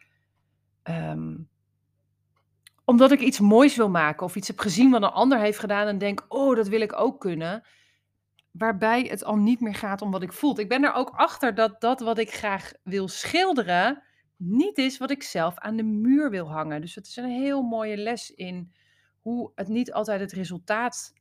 Ehm, 0.82 1.34
omdat 2.84 3.12
ik 3.12 3.20
iets 3.20 3.40
moois 3.40 3.76
wil 3.76 3.90
maken 3.90 4.26
of 4.26 4.36
iets 4.36 4.48
heb 4.48 4.58
gezien 4.58 4.90
wat 4.90 5.02
een 5.02 5.08
ander 5.08 5.38
heeft 5.38 5.58
gedaan 5.58 5.86
en 5.86 5.98
denk, 5.98 6.24
oh, 6.28 6.56
dat 6.56 6.68
wil 6.68 6.80
ik 6.80 7.00
ook 7.00 7.20
kunnen. 7.20 7.62
Waarbij 8.52 9.02
het 9.02 9.24
al 9.24 9.36
niet 9.36 9.60
meer 9.60 9.74
gaat 9.74 10.02
om 10.02 10.10
wat 10.10 10.22
ik 10.22 10.32
voel. 10.32 10.58
Ik 10.58 10.68
ben 10.68 10.84
er 10.84 10.92
ook 10.92 11.10
achter 11.10 11.54
dat 11.54 11.80
dat 11.80 12.00
wat 12.00 12.18
ik 12.18 12.32
graag 12.32 12.72
wil 12.82 13.08
schilderen, 13.08 14.02
niet 14.36 14.78
is 14.78 14.98
wat 14.98 15.10
ik 15.10 15.22
zelf 15.22 15.58
aan 15.58 15.76
de 15.76 15.82
muur 15.82 16.30
wil 16.30 16.50
hangen. 16.50 16.80
Dus 16.80 16.94
het 16.94 17.06
is 17.06 17.16
een 17.16 17.30
heel 17.30 17.62
mooie 17.62 17.96
les 17.96 18.30
in 18.30 18.72
hoe 19.20 19.52
het 19.54 19.68
niet 19.68 19.92
altijd 19.92 20.20
het 20.20 20.32
resultaat 20.32 21.12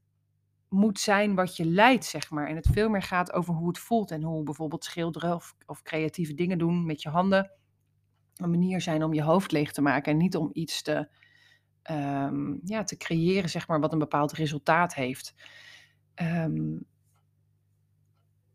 moet 0.70 1.00
zijn 1.00 1.36
wat 1.36 1.56
je 1.56 1.66
leidt, 1.66 2.06
zeg 2.06 2.30
maar. 2.30 2.48
En 2.48 2.56
het 2.56 2.68
veel 2.72 2.90
meer 2.90 3.02
gaat 3.02 3.34
over 3.34 3.54
hoe 3.54 3.68
het 3.68 3.80
voelt 3.80 4.12
en 4.12 4.24
hoe 4.24 4.44
bijvoorbeeld 4.44 4.84
schilderen 4.84 5.36
of, 5.36 5.56
of 5.66 5.82
creatieve 5.82 6.34
dingen 6.34 6.58
doen 6.58 6.86
met 6.86 7.02
je 7.02 7.10
handen 7.10 7.52
een 8.42 8.50
manier 8.50 8.82
zijn 8.82 9.04
om 9.04 9.14
je 9.14 9.24
hoofd 9.24 9.52
leeg 9.52 9.72
te 9.72 9.82
maken 9.82 10.12
en 10.12 10.18
niet 10.18 10.36
om 10.36 10.50
iets 10.54 10.82
te 10.82 11.08
um, 11.92 12.60
ja, 12.64 12.84
te 12.84 12.98
creëren, 12.98 13.50
zeg 13.50 13.68
maar, 13.68 13.80
wat 13.80 13.94
een 13.94 14.00
bepaald 14.00 14.32
resultaat 14.32 14.94
heeft. 14.94 15.34
Um, 16.16 16.86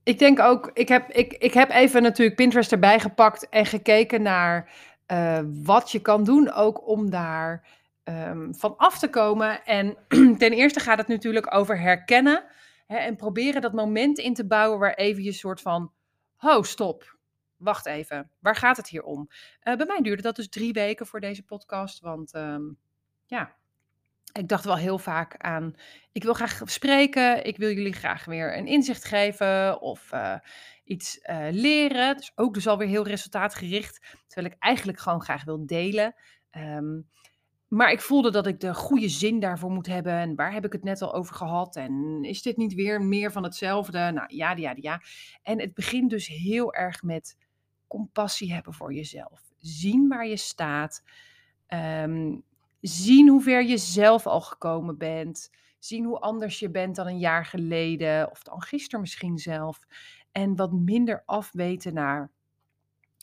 ik 0.07 0.19
denk 0.19 0.41
ook, 0.41 0.71
ik 0.73 0.89
heb, 0.89 1.11
ik, 1.11 1.33
ik 1.33 1.55
heb 1.55 1.71
even 1.71 2.03
natuurlijk 2.03 2.37
Pinterest 2.37 2.73
erbij 2.73 3.01
gepakt 3.01 3.49
en 3.49 3.67
gekeken 3.67 4.23
naar 4.23 4.73
uh, 5.13 5.39
wat 5.63 5.91
je 5.91 6.01
kan 6.01 6.25
doen, 6.25 6.53
ook 6.53 6.89
om 6.89 7.11
daar 7.11 7.67
um, 8.05 8.55
van 8.55 8.77
af 8.77 8.99
te 8.99 9.11
komen. 9.11 9.65
En 9.65 9.97
ten 10.39 10.53
eerste 10.53 10.81
gaat 10.81 10.99
het 10.99 11.09
natuurlijk 11.09 11.55
over 11.55 11.81
herkennen 11.81 12.45
hè, 12.87 12.97
en 12.97 13.17
proberen 13.17 13.61
dat 13.61 13.73
moment 13.73 14.19
in 14.19 14.35
te 14.35 14.47
bouwen 14.47 14.79
waar 14.79 14.95
even 14.95 15.23
je 15.23 15.33
soort 15.33 15.61
van, 15.61 15.93
ho, 16.37 16.63
stop, 16.63 17.19
wacht 17.57 17.87
even, 17.87 18.31
waar 18.39 18.57
gaat 18.57 18.77
het 18.77 18.89
hier 18.89 19.03
om? 19.03 19.29
Uh, 19.63 19.77
bij 19.77 19.87
mij 19.87 20.01
duurde 20.01 20.23
dat 20.23 20.37
dus 20.37 20.49
drie 20.49 20.73
weken 20.73 21.07
voor 21.07 21.21
deze 21.21 21.45
podcast, 21.45 22.01
want 22.01 22.35
um, 22.35 22.79
ja, 23.25 23.55
ik 24.37 24.49
dacht 24.49 24.65
wel 24.65 24.77
heel 24.77 24.99
vaak 24.99 25.37
aan, 25.37 25.75
ik 26.13 26.23
wil 26.23 26.35
graag 26.35 26.61
spreken, 26.65 27.45
ik 27.45 27.57
wil 27.57 27.71
jullie 27.71 27.93
graag 27.93 28.25
weer 28.25 28.59
een 28.59 28.67
inzicht 28.67 29.05
geven 29.05 29.81
of 29.81 30.13
uh, 30.13 30.35
iets 30.85 31.19
uh, 31.23 31.47
leren. 31.51 32.17
Dus 32.17 32.33
ook 32.35 32.55
dus 32.55 32.67
alweer 32.67 32.89
heel 32.89 33.07
resultaatgericht, 33.07 34.17
terwijl 34.27 34.55
ik 34.55 34.63
eigenlijk 34.63 34.99
gewoon 34.99 35.23
graag 35.23 35.45
wil 35.45 35.67
delen. 35.67 36.15
Um, 36.51 37.09
maar 37.69 37.91
ik 37.91 38.01
voelde 38.01 38.31
dat 38.31 38.47
ik 38.47 38.61
de 38.61 38.75
goede 38.75 39.09
zin 39.09 39.41
daarvoor 39.41 39.71
moet 39.71 39.87
hebben. 39.87 40.13
En 40.13 40.35
waar 40.35 40.53
heb 40.53 40.65
ik 40.65 40.73
het 40.73 40.85
net 40.85 41.03
al 41.03 41.15
over 41.15 41.35
gehad? 41.35 41.77
En 41.77 42.19
is 42.23 42.43
dit 42.43 42.57
niet 42.57 42.75
weer 42.75 43.03
meer 43.03 43.33
van 43.33 43.43
hetzelfde? 43.43 43.99
Nou, 43.99 44.37
ja, 44.37 44.53
ja, 44.53 44.75
ja. 44.77 45.01
En 45.43 45.61
het 45.61 45.75
begint 45.75 46.11
dus 46.11 46.27
heel 46.27 46.75
erg 46.75 47.03
met 47.03 47.37
compassie 47.87 48.53
hebben 48.53 48.73
voor 48.73 48.95
jezelf. 48.95 49.41
Zien 49.59 50.09
waar 50.09 50.27
je 50.27 50.37
staat. 50.37 51.03
Um, 51.69 52.45
zien 52.87 53.29
hoe 53.29 53.43
ver 53.43 53.65
je 53.65 53.77
zelf 53.77 54.27
al 54.27 54.41
gekomen 54.41 54.99
bent. 54.99 55.51
Zien 55.79 56.05
hoe 56.05 56.19
anders 56.19 56.59
je 56.59 56.71
bent 56.71 56.97
dan 56.97 57.07
een 57.07 57.19
jaar 57.19 57.47
geleden 57.47 58.31
of 58.31 58.43
dan 58.43 58.63
gisteren 58.63 59.01
misschien 59.01 59.39
zelf. 59.39 59.81
En 60.33 60.57
wat 60.57 60.73
minder 60.73 61.23
afweten 61.25 61.95
naar 61.95 62.31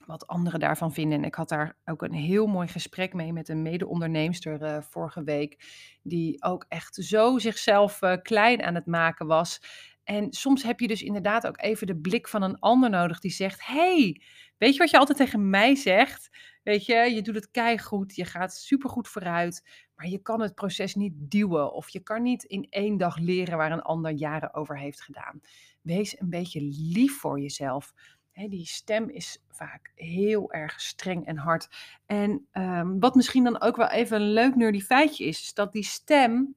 wat 0.05 0.27
anderen 0.27 0.59
daarvan 0.59 0.93
vinden. 0.93 1.17
En 1.17 1.23
ik 1.23 1.35
had 1.35 1.49
daar 1.49 1.77
ook 1.85 2.01
een 2.01 2.13
heel 2.13 2.45
mooi 2.45 2.67
gesprek 2.67 3.13
mee 3.13 3.33
met 3.33 3.49
een 3.49 3.61
mede-onderneemster 3.61 4.61
uh, 4.61 4.81
vorige 4.81 5.23
week. 5.23 5.57
Die 6.01 6.43
ook 6.43 6.65
echt 6.67 6.95
zo 6.95 7.37
zichzelf 7.37 8.01
uh, 8.01 8.13
klein 8.21 8.63
aan 8.63 8.75
het 8.75 8.85
maken 8.85 9.27
was. 9.27 9.61
En 10.03 10.33
soms 10.33 10.63
heb 10.63 10.79
je 10.79 10.87
dus 10.87 11.01
inderdaad 11.01 11.47
ook 11.47 11.61
even 11.61 11.87
de 11.87 11.95
blik 11.95 12.27
van 12.27 12.41
een 12.41 12.59
ander 12.59 12.89
nodig 12.89 13.19
die 13.19 13.31
zegt: 13.31 13.65
hey, 13.65 14.21
weet 14.57 14.73
je 14.73 14.79
wat 14.79 14.89
je 14.89 14.97
altijd 14.97 15.17
tegen 15.17 15.49
mij 15.49 15.75
zegt? 15.75 16.29
Weet 16.63 16.85
je, 16.85 16.95
je 16.95 17.21
doet 17.21 17.35
het 17.35 17.51
keigoed, 17.51 18.15
je 18.15 18.25
gaat 18.25 18.53
supergoed 18.53 19.07
vooruit, 19.07 19.63
maar 19.95 20.07
je 20.07 20.21
kan 20.21 20.41
het 20.41 20.55
proces 20.55 20.95
niet 20.95 21.13
duwen 21.15 21.73
of 21.73 21.89
je 21.89 21.99
kan 21.99 22.21
niet 22.21 22.43
in 22.43 22.67
één 22.69 22.97
dag 22.97 23.17
leren 23.17 23.57
waar 23.57 23.71
een 23.71 23.81
ander 23.81 24.11
jaren 24.11 24.53
over 24.53 24.79
heeft 24.79 25.01
gedaan. 25.01 25.41
Wees 25.81 26.19
een 26.19 26.29
beetje 26.29 26.61
lief 26.93 27.19
voor 27.19 27.39
jezelf. 27.39 27.93
die 28.33 28.65
stem 28.65 29.09
is 29.09 29.43
vaak 29.49 29.91
heel 29.95 30.51
erg 30.51 30.81
streng 30.81 31.25
en 31.25 31.37
hard. 31.37 31.69
En 32.05 32.47
um, 32.51 32.99
wat 32.99 33.15
misschien 33.15 33.43
dan 33.43 33.61
ook 33.61 33.75
wel 33.75 33.89
even 33.89 34.21
een 34.21 34.33
leuk 34.33 34.55
nerdy 34.55 34.81
feitje 34.81 35.25
is, 35.25 35.41
is 35.41 35.53
dat 35.53 35.71
die 35.71 35.83
stem, 35.83 36.55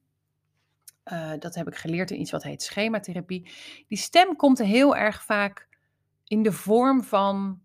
uh, 1.11 1.31
dat 1.39 1.55
heb 1.55 1.67
ik 1.67 1.75
geleerd 1.75 2.11
in 2.11 2.19
iets 2.19 2.31
wat 2.31 2.43
heet 2.43 2.61
schematherapie, 2.61 3.51
die 3.87 3.97
stem 3.97 4.35
komt 4.35 4.57
heel 4.57 4.95
erg 4.95 5.23
vaak 5.23 5.67
in 6.23 6.43
de 6.43 6.51
vorm 6.51 7.03
van 7.03 7.61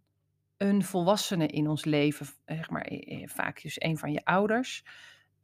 een 0.56 0.84
volwassene 0.84 1.46
in 1.46 1.68
ons 1.68 1.84
leven, 1.84 2.26
zeg 2.46 2.70
maar, 2.70 2.92
vaak 3.24 3.62
dus 3.62 3.80
een 3.80 3.98
van 3.98 4.12
je 4.12 4.24
ouders. 4.24 4.84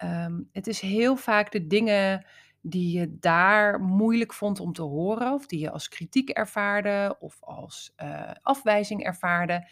Um, 0.05 0.49
het 0.53 0.67
is 0.67 0.81
heel 0.81 1.17
vaak 1.17 1.53
de 1.53 1.67
dingen 1.67 2.27
die 2.61 2.99
je 2.99 3.19
daar 3.19 3.81
moeilijk 3.81 4.33
vond 4.33 4.61
om 4.61 4.73
te 4.73 4.83
horen, 4.83 5.33
of 5.33 5.47
die 5.47 5.59
je 5.59 5.71
als 5.71 5.89
kritiek 5.89 6.29
ervaarde 6.29 7.17
of 7.21 7.37
als 7.41 7.95
afwijzing 8.43 9.05
ervaarde, 9.05 9.69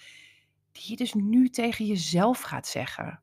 die 0.73 0.85
je 0.87 0.97
dus 0.97 1.14
nu 1.14 1.49
tegen 1.49 1.85
jezelf 1.85 2.40
gaat 2.40 2.66
zeggen. 2.66 3.21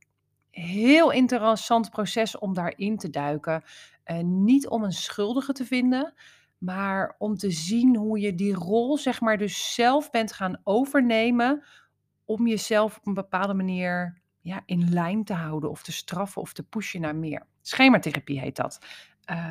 Heel 0.54 1.12
interessant 1.12 1.90
proces 1.90 2.38
om 2.38 2.54
daarin 2.54 2.98
te 2.98 3.10
duiken. 3.10 3.64
Uh, 4.06 4.20
niet 4.20 4.68
om 4.68 4.84
een 4.84 4.92
schuldige 4.92 5.54
te 5.54 5.66
vinden, 5.66 6.14
maar 6.58 7.16
om 7.18 7.38
te 7.38 7.52
zien 7.52 7.96
hoe 7.96 8.20
je 8.20 8.36
die 8.36 8.54
rol, 8.54 8.98
zeg 8.98 9.22
maar, 9.22 9.38
dus 9.38 9.74
zelf 9.74 10.10
bent 10.10 10.34
gaan 10.34 10.62
overnemen 10.64 11.64
om 12.26 12.48
jezelf 12.48 12.98
op 12.98 13.08
een 13.08 13.14
bepaalde 13.14 13.54
manier 13.54 14.22
ja, 14.42 14.64
in 14.66 14.94
lijn 14.94 15.24
te 15.24 15.34
houden 15.34 15.70
of 15.70 15.84
te 15.84 15.92
straffen 15.92 16.42
of 16.42 16.54
te 16.54 16.64
pushen 16.64 17.02
naar 17.02 17.16
meer. 17.16 17.46
Schematherapie 17.62 18.40
heet 18.40 18.56
dat. 18.56 18.80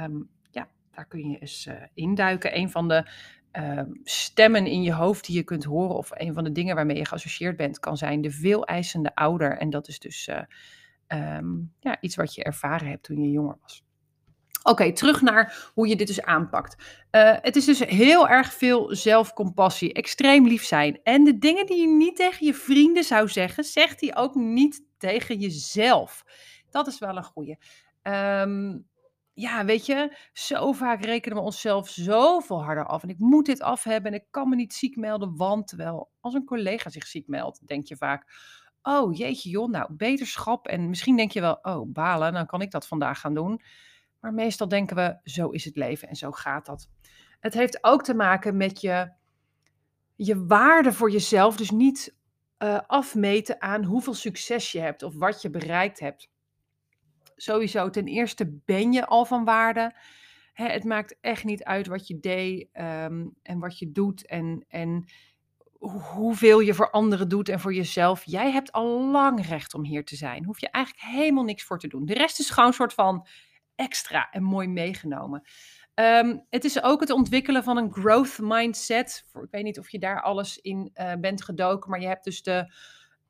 Um, 0.03 0.29
ja, 0.51 0.69
daar 0.91 1.07
kun 1.07 1.31
je 1.31 1.39
eens 1.39 1.67
uh, 1.67 1.75
induiken. 1.95 2.57
Een 2.57 2.71
van 2.71 2.89
de 2.89 3.11
uh, 3.53 3.83
stemmen 4.05 4.67
in 4.67 4.83
je 4.83 4.93
hoofd 4.93 5.27
die 5.27 5.37
je 5.37 5.43
kunt 5.43 5.65
horen 5.65 5.97
of 5.97 6.11
een 6.15 6.35
van 6.35 6.45
de 6.45 6.53
dingen 6.53 6.75
waarmee 6.75 6.97
je 6.97 7.07
geassocieerd 7.07 7.57
bent 7.57 7.79
kan 7.79 7.97
zijn 7.97 8.21
de 8.21 8.31
veel 8.31 8.65
eisende 8.65 9.15
ouder. 9.15 9.59
En 9.59 9.71
dat 9.71 9.89
is 9.89 9.99
dus 9.99 10.29
uh, 10.29 10.41
um, 11.13 11.73
ja, 11.81 12.01
iets 12.01 12.17
wat 12.17 12.35
je 12.35 12.45
ervaren 12.45 12.89
hebt 12.89 13.03
toen 13.03 13.23
je 13.23 13.31
jonger 13.31 13.57
was. 13.61 13.85
Oké, 14.63 14.93
terug 14.93 15.21
naar 15.21 15.71
hoe 15.75 15.89
je 15.89 15.97
dit 15.97 16.07
dus 16.07 16.23
aanpakt. 16.23 16.77
Uh, 17.11 17.37
het 17.41 17.57
is 17.57 17.65
dus 17.65 17.79
heel 17.79 18.29
erg 18.29 18.53
veel 18.53 18.95
zelfcompassie, 18.97 19.93
extreem 19.93 20.47
lief 20.47 20.65
zijn. 20.65 21.01
En 21.03 21.25
de 21.25 21.39
dingen 21.39 21.67
die 21.67 21.81
je 21.81 21.89
niet 21.89 22.17
tegen 22.17 22.47
je 22.47 22.55
vrienden 22.55 23.05
zou 23.05 23.29
zeggen, 23.29 23.65
zegt 23.65 24.01
hij 24.01 24.17
ook 24.17 24.35
niet 24.35 24.85
tegen 24.99 25.39
jezelf. 25.39 26.25
Dat 26.71 26.87
is 26.87 26.99
wel 26.99 27.17
een 27.17 27.25
goeie. 27.25 27.59
Um, 28.03 28.91
ja, 29.35 29.65
weet 29.65 29.87
je, 29.87 30.17
zo 30.33 30.73
vaak 30.73 31.05
rekenen 31.05 31.37
we 31.37 31.45
onszelf 31.45 31.89
zoveel 31.89 32.65
harder 32.65 32.87
af. 32.87 33.03
En 33.03 33.09
ik 33.09 33.19
moet 33.19 33.47
dit 33.47 33.61
af 33.61 33.85
hebben 33.85 34.13
en 34.13 34.19
ik 34.19 34.27
kan 34.31 34.49
me 34.49 34.57
niet 34.57 34.75
ziek 34.75 34.97
melden, 34.97 35.37
want 35.37 35.69
terwijl 35.69 36.11
als 36.21 36.35
een 36.35 36.45
collega 36.45 36.91
zich 36.91 37.07
ziek 37.07 37.27
meldt, 37.29 37.67
denk 37.67 37.87
je 37.87 37.97
vaak, 37.97 38.33
oh 38.83 39.17
jeetje 39.17 39.51
joh, 39.51 39.69
nou 39.69 39.93
beterschap. 39.95 40.67
En 40.67 40.89
misschien 40.89 41.17
denk 41.17 41.31
je 41.31 41.41
wel, 41.41 41.59
oh 41.63 41.93
balen, 41.93 42.33
dan 42.33 42.47
kan 42.47 42.63
ik 42.63 42.71
dat 42.71 42.87
vandaag 42.87 43.21
gaan 43.21 43.35
doen. 43.35 43.63
Maar 44.21 44.35
meestal 44.35 44.69
denken 44.69 44.97
we, 44.97 45.19
zo 45.25 45.49
is 45.49 45.65
het 45.65 45.77
leven 45.77 46.09
en 46.09 46.17
zo 46.17 46.31
gaat 46.31 46.67
dat. 46.67 46.89
Het 47.41 47.55
heeft 47.55 47.85
ook 47.85 48.05
te 48.05 48.15
maken 48.15 48.57
met 48.57 48.81
je, 48.81 49.13
je 50.17 50.47
waarde 50.47 50.93
voor 50.93 51.11
jezelf. 51.11 51.57
Dus 51.57 51.71
niet 51.71 52.17
uh, 52.59 52.81
afmeten 52.87 53.61
aan 53.61 53.85
hoeveel 53.85 54.15
succes 54.15 54.73
je 54.73 54.81
hebt 54.81 55.03
of 55.03 55.15
wat 55.15 55.43
je 55.43 55.51
bereikt 55.51 56.01
hebt. 56.01 56.31
Sowieso, 57.37 57.91
ten 57.91 58.07
eerste 58.07 58.61
ben 58.65 58.93
je 58.93 59.07
al 59.07 59.25
van 59.25 59.45
waarde. 59.45 59.97
Hè, 60.53 60.67
het 60.67 60.85
maakt 60.85 61.17
echt 61.21 61.45
niet 61.45 61.65
uit 61.65 61.87
wat 61.87 62.07
je 62.07 62.21
deed 62.21 62.69
um, 62.73 63.35
en 63.43 63.59
wat 63.59 63.79
je 63.79 63.93
doet 63.93 64.27
en, 64.27 64.65
en 64.69 65.05
hoeveel 65.89 66.61
je 66.61 66.75
voor 66.75 66.91
anderen 66.91 67.29
doet 67.29 67.49
en 67.49 67.61
voor 67.61 67.75
jezelf. 67.75 68.23
Jij 68.25 68.51
hebt 68.51 68.73
al 68.73 69.11
lang 69.11 69.47
recht 69.47 69.75
om 69.75 69.85
hier 69.85 70.05
te 70.05 70.17
zijn. 70.17 70.45
Hoef 70.45 70.61
je 70.61 70.71
eigenlijk 70.71 71.05
helemaal 71.05 71.45
niks 71.45 71.63
voor 71.63 71.79
te 71.79 71.89
doen. 71.89 72.07
De 72.07 72.15
rest 72.15 72.39
is 72.39 72.51
gewoon 72.51 72.69
een 72.69 72.75
soort 72.75 72.95
van 72.95 73.27
extra 73.75 74.31
en 74.31 74.43
mooi 74.43 74.69
meegenomen. 74.69 75.43
Um, 75.95 76.47
het 76.51 76.65
is 76.65 76.83
ook 76.83 77.01
het 77.01 77.11
ontwikkelen 77.11 77.63
van 77.63 77.77
een 77.77 77.93
growth 77.93 78.39
mindset. 78.41 79.25
Ik 79.33 79.51
weet 79.51 79.65
niet 79.65 79.79
of 79.79 79.91
je 79.91 79.99
daar 79.99 80.23
alles 80.23 80.59
in 80.59 80.91
uh, 80.95 81.13
bent 81.21 81.43
gedoken, 81.43 81.91
maar 81.91 82.01
je 82.01 82.07
hebt 82.07 82.25
dus 82.25 82.43
de, 82.43 82.75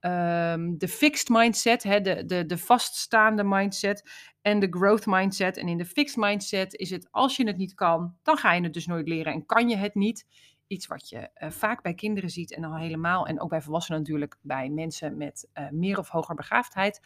um, 0.00 0.78
de 0.78 0.88
fixed 0.88 1.28
mindset, 1.28 1.82
hè, 1.82 2.00
de, 2.00 2.24
de, 2.24 2.46
de 2.46 2.58
vaststaande 2.58 3.44
mindset 3.44 4.10
en 4.42 4.58
de 4.58 4.68
growth 4.70 5.06
mindset. 5.06 5.56
En 5.56 5.68
in 5.68 5.78
de 5.78 5.84
fixed 5.84 6.16
mindset 6.16 6.74
is 6.74 6.90
het 6.90 7.08
als 7.10 7.36
je 7.36 7.46
het 7.46 7.56
niet 7.56 7.74
kan, 7.74 8.16
dan 8.22 8.36
ga 8.36 8.52
je 8.52 8.62
het 8.62 8.74
dus 8.74 8.86
nooit 8.86 9.08
leren 9.08 9.32
en 9.32 9.46
kan 9.46 9.68
je 9.68 9.76
het 9.76 9.94
niet. 9.94 10.26
Iets 10.72 10.86
wat 10.86 11.08
je 11.08 11.30
uh, 11.34 11.50
vaak 11.50 11.82
bij 11.82 11.94
kinderen 11.94 12.30
ziet 12.30 12.54
en 12.54 12.64
al 12.64 12.76
helemaal, 12.76 13.26
en 13.26 13.40
ook 13.40 13.50
bij 13.50 13.62
volwassenen 13.62 14.00
natuurlijk, 14.00 14.36
bij 14.40 14.68
mensen 14.68 15.16
met 15.16 15.48
uh, 15.54 15.70
meer 15.70 15.98
of 15.98 16.08
hoger 16.08 16.34
begaafdheid. 16.34 17.00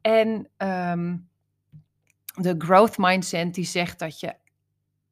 En 0.00 0.48
um, 0.56 1.28
de 2.34 2.54
growth 2.58 2.98
mindset 2.98 3.54
die 3.54 3.64
zegt 3.64 3.98
dat 3.98 4.20
je 4.20 4.34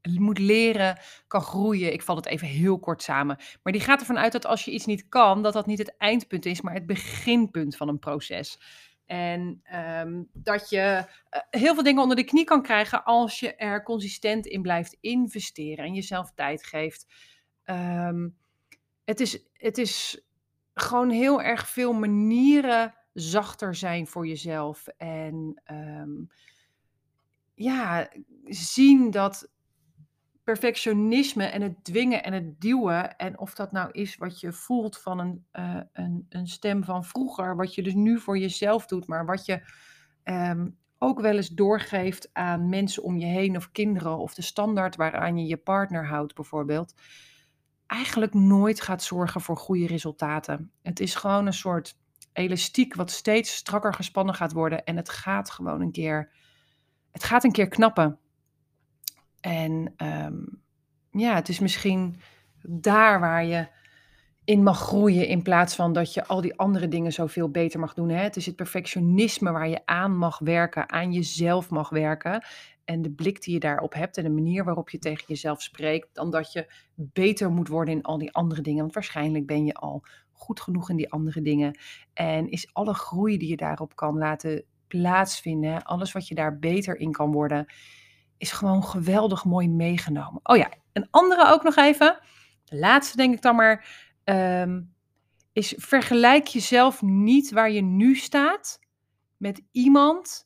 moet 0.03 0.39
leren, 0.39 0.99
kan 1.27 1.41
groeien. 1.41 1.93
Ik 1.93 2.03
val 2.03 2.17
het 2.17 2.27
even 2.27 2.47
heel 2.47 2.79
kort 2.79 3.03
samen. 3.03 3.39
Maar 3.63 3.73
die 3.73 3.83
gaat 3.83 4.01
ervan 4.01 4.19
uit 4.19 4.33
dat 4.33 4.47
als 4.47 4.65
je 4.65 4.71
iets 4.71 4.87
niet 4.87 5.09
kan, 5.09 5.43
dat 5.43 5.53
dat 5.53 5.67
niet 5.67 5.79
het 5.79 5.97
eindpunt 5.97 6.47
is, 6.47 6.61
maar 6.61 6.75
het 6.75 6.87
beginpunt 6.87 7.77
van 7.77 7.89
een 7.89 7.99
proces. 7.99 8.61
En 9.07 9.63
um, 10.01 10.29
dat 10.33 10.71
je 10.71 11.05
uh, 11.31 11.41
heel 11.51 11.75
veel 11.75 11.83
dingen 11.83 12.03
onder 12.03 12.17
de 12.17 12.25
knie 12.25 12.45
kan 12.45 12.63
krijgen 12.63 13.05
als 13.05 13.41
je 13.41 13.55
er 13.55 13.83
consistent 13.83 14.47
in 14.47 14.63
blijft 14.63 14.97
investeren 15.01 15.85
en 15.85 15.95
jezelf 15.95 16.33
tijd 16.35 16.67
geeft. 16.67 17.07
Um, 17.67 18.37
het, 19.05 19.21
is, 19.21 19.47
het 19.53 19.79
is 19.79 20.25
gewoon 20.75 21.11
heel 21.11 21.43
erg 21.43 21.69
veel 21.69 21.93
manieren 21.93 22.95
zachter 23.13 23.75
zijn 23.75 24.07
voor 24.07 24.27
jezelf. 24.27 24.87
En 24.87 25.63
um, 25.71 26.29
ja, 27.55 28.09
zien 28.45 29.11
dat 29.11 29.49
perfectionisme 30.45 31.45
en 31.45 31.63
het 31.63 31.85
dwingen 31.85 32.23
en 32.23 32.33
het 32.33 32.61
duwen. 32.61 33.17
En 33.17 33.39
of 33.39 33.55
dat 33.55 33.73
nou 33.73 33.91
is 33.91 34.17
wat 34.17 34.41
je 34.41 34.53
voelt 34.53 34.99
van 34.99 35.19
een, 35.19 35.45
uh, 35.53 35.81
een, 35.93 36.27
een 36.29 36.47
stem 36.47 36.85
van 36.85 37.05
vroeger, 37.05 37.57
wat 37.57 37.75
je 37.75 37.83
dus 37.83 37.95
nu 37.95 38.21
voor 38.21 38.39
jezelf 38.39 38.87
doet, 38.87 39.07
maar 39.07 39.27
wat 39.27 39.45
je 39.47 39.61
um, 40.25 40.79
ook 40.99 41.21
wel 41.21 41.37
eens 41.37 41.49
doorgeeft 41.49 42.31
aan 42.33 42.69
mensen 42.69 43.03
om 43.03 43.19
je 43.19 43.27
heen 43.27 43.57
of 43.57 43.73
kinderen 43.73 44.19
of 44.19 44.35
de 44.35 44.43
standaard 44.43 44.97
waaraan 44.97 45.39
je 45.39 45.47
je 45.47 45.57
partner 45.57 46.07
houdt 46.07 46.35
bijvoorbeeld, 46.35 46.95
eigenlijk 47.87 48.35
nooit 48.35 48.81
gaat 48.81 49.03
zorgen 49.03 49.41
voor 49.41 49.57
goede 49.57 49.87
resultaten. 49.87 50.71
Het 50.83 51.01
is 51.01 51.15
gewoon 51.15 51.47
een 51.47 51.53
soort 51.53 51.99
elastiek 52.33 52.95
wat 52.95 53.11
steeds 53.11 53.55
strakker 53.55 53.95
gespannen 53.95 54.35
gaat 54.35 54.53
worden 54.53 54.85
en 54.85 54.97
het 54.97 55.09
gaat 55.09 55.51
gewoon 55.51 55.81
een 55.81 55.93
keer, 55.93 56.33
het 57.13 57.25
gaat 57.25 57.45
een 57.45 57.53
keer 57.53 57.69
knappen. 57.69 58.19
En 59.41 59.95
um, 59.97 60.63
ja, 61.11 61.35
het 61.35 61.49
is 61.49 61.59
misschien 61.59 62.21
daar 62.63 63.21
waar 63.21 63.45
je 63.45 63.69
in 64.45 64.63
mag 64.63 64.79
groeien 64.79 65.27
in 65.27 65.43
plaats 65.43 65.75
van 65.75 65.93
dat 65.93 66.15
je 66.15 66.27
al 66.27 66.41
die 66.41 66.59
andere 66.59 66.89
dingen 66.89 67.13
zoveel 67.13 67.51
beter 67.51 67.81
mag 67.81 67.95
doen. 67.95 68.09
Hè? 68.09 68.23
Het 68.23 68.37
is 68.37 68.47
het 68.47 68.57
perfectionisme 68.57 69.53
waar 69.53 69.69
je 69.69 69.81
aan 69.85 70.17
mag 70.17 70.39
werken, 70.39 70.91
aan 70.91 71.13
jezelf 71.13 71.71
mag 71.71 71.89
werken. 71.89 72.45
En 72.85 73.03
de 73.03 73.11
blik 73.11 73.43
die 73.43 73.55
je 73.55 73.61
daarop 73.61 73.95
hebt 73.95 74.17
en 74.17 74.23
de 74.23 74.31
manier 74.31 74.65
waarop 74.65 74.91
je 74.91 74.99
tegen 74.99 75.25
jezelf 75.27 75.63
spreekt, 75.63 76.09
dan 76.13 76.31
dat 76.31 76.53
je 76.53 76.73
beter 76.95 77.51
moet 77.51 77.69
worden 77.69 77.95
in 77.95 78.03
al 78.03 78.19
die 78.19 78.33
andere 78.33 78.61
dingen. 78.61 78.81
Want 78.81 78.95
waarschijnlijk 78.95 79.47
ben 79.47 79.65
je 79.65 79.75
al 79.75 80.03
goed 80.33 80.61
genoeg 80.61 80.91
in 80.91 80.97
die 80.97 81.11
andere 81.11 81.43
dingen. 81.43 81.79
En 82.15 82.51
is 82.51 82.69
alle 82.73 82.95
groei 82.95 83.39
die 83.39 83.49
je 83.49 83.57
daarop 83.57 83.97
kan 83.97 84.19
laten 84.19 84.65
plaatsvinden, 84.87 85.83
alles 85.83 86.13
wat 86.13 86.29
je 86.29 86.35
daar 86.35 86.59
beter 86.59 86.97
in 86.97 87.13
kan 87.13 87.33
worden, 87.33 87.67
is 88.39 88.53
gewoon 88.53 88.85
geweldig 88.85 89.45
mooi 89.45 89.69
meegenomen. 89.69 90.41
Oh 90.43 90.57
ja, 90.57 90.69
een 90.93 91.09
andere 91.11 91.53
ook 91.53 91.63
nog 91.63 91.77
even. 91.77 92.19
De 92.65 92.79
laatste 92.79 93.17
denk 93.17 93.35
ik 93.35 93.43
dan 93.43 93.57
maar. 93.57 93.87
Um, 94.25 94.95
is 95.53 95.75
vergelijk 95.77 96.47
jezelf 96.47 97.03
niet 97.03 97.51
waar 97.51 97.71
je 97.71 97.83
nu 97.83 98.15
staat 98.15 98.79
met 99.37 99.63
iemand 99.71 100.45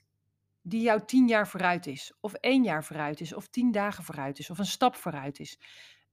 die 0.62 0.83
jou 0.83 1.05
tien 1.05 1.29
jaar 1.29 1.49
vooruit 1.49 1.87
is, 1.87 2.12
of 2.21 2.33
één 2.33 2.62
jaar 2.62 2.85
vooruit 2.85 3.21
is, 3.21 3.35
of 3.35 3.49
tien 3.49 3.73
dagen 3.73 4.05
vooruit 4.05 4.38
is, 4.38 4.51
of 4.51 4.59
een 4.59 4.67
stap 4.67 4.97
vooruit 4.97 5.38
is. 5.38 5.59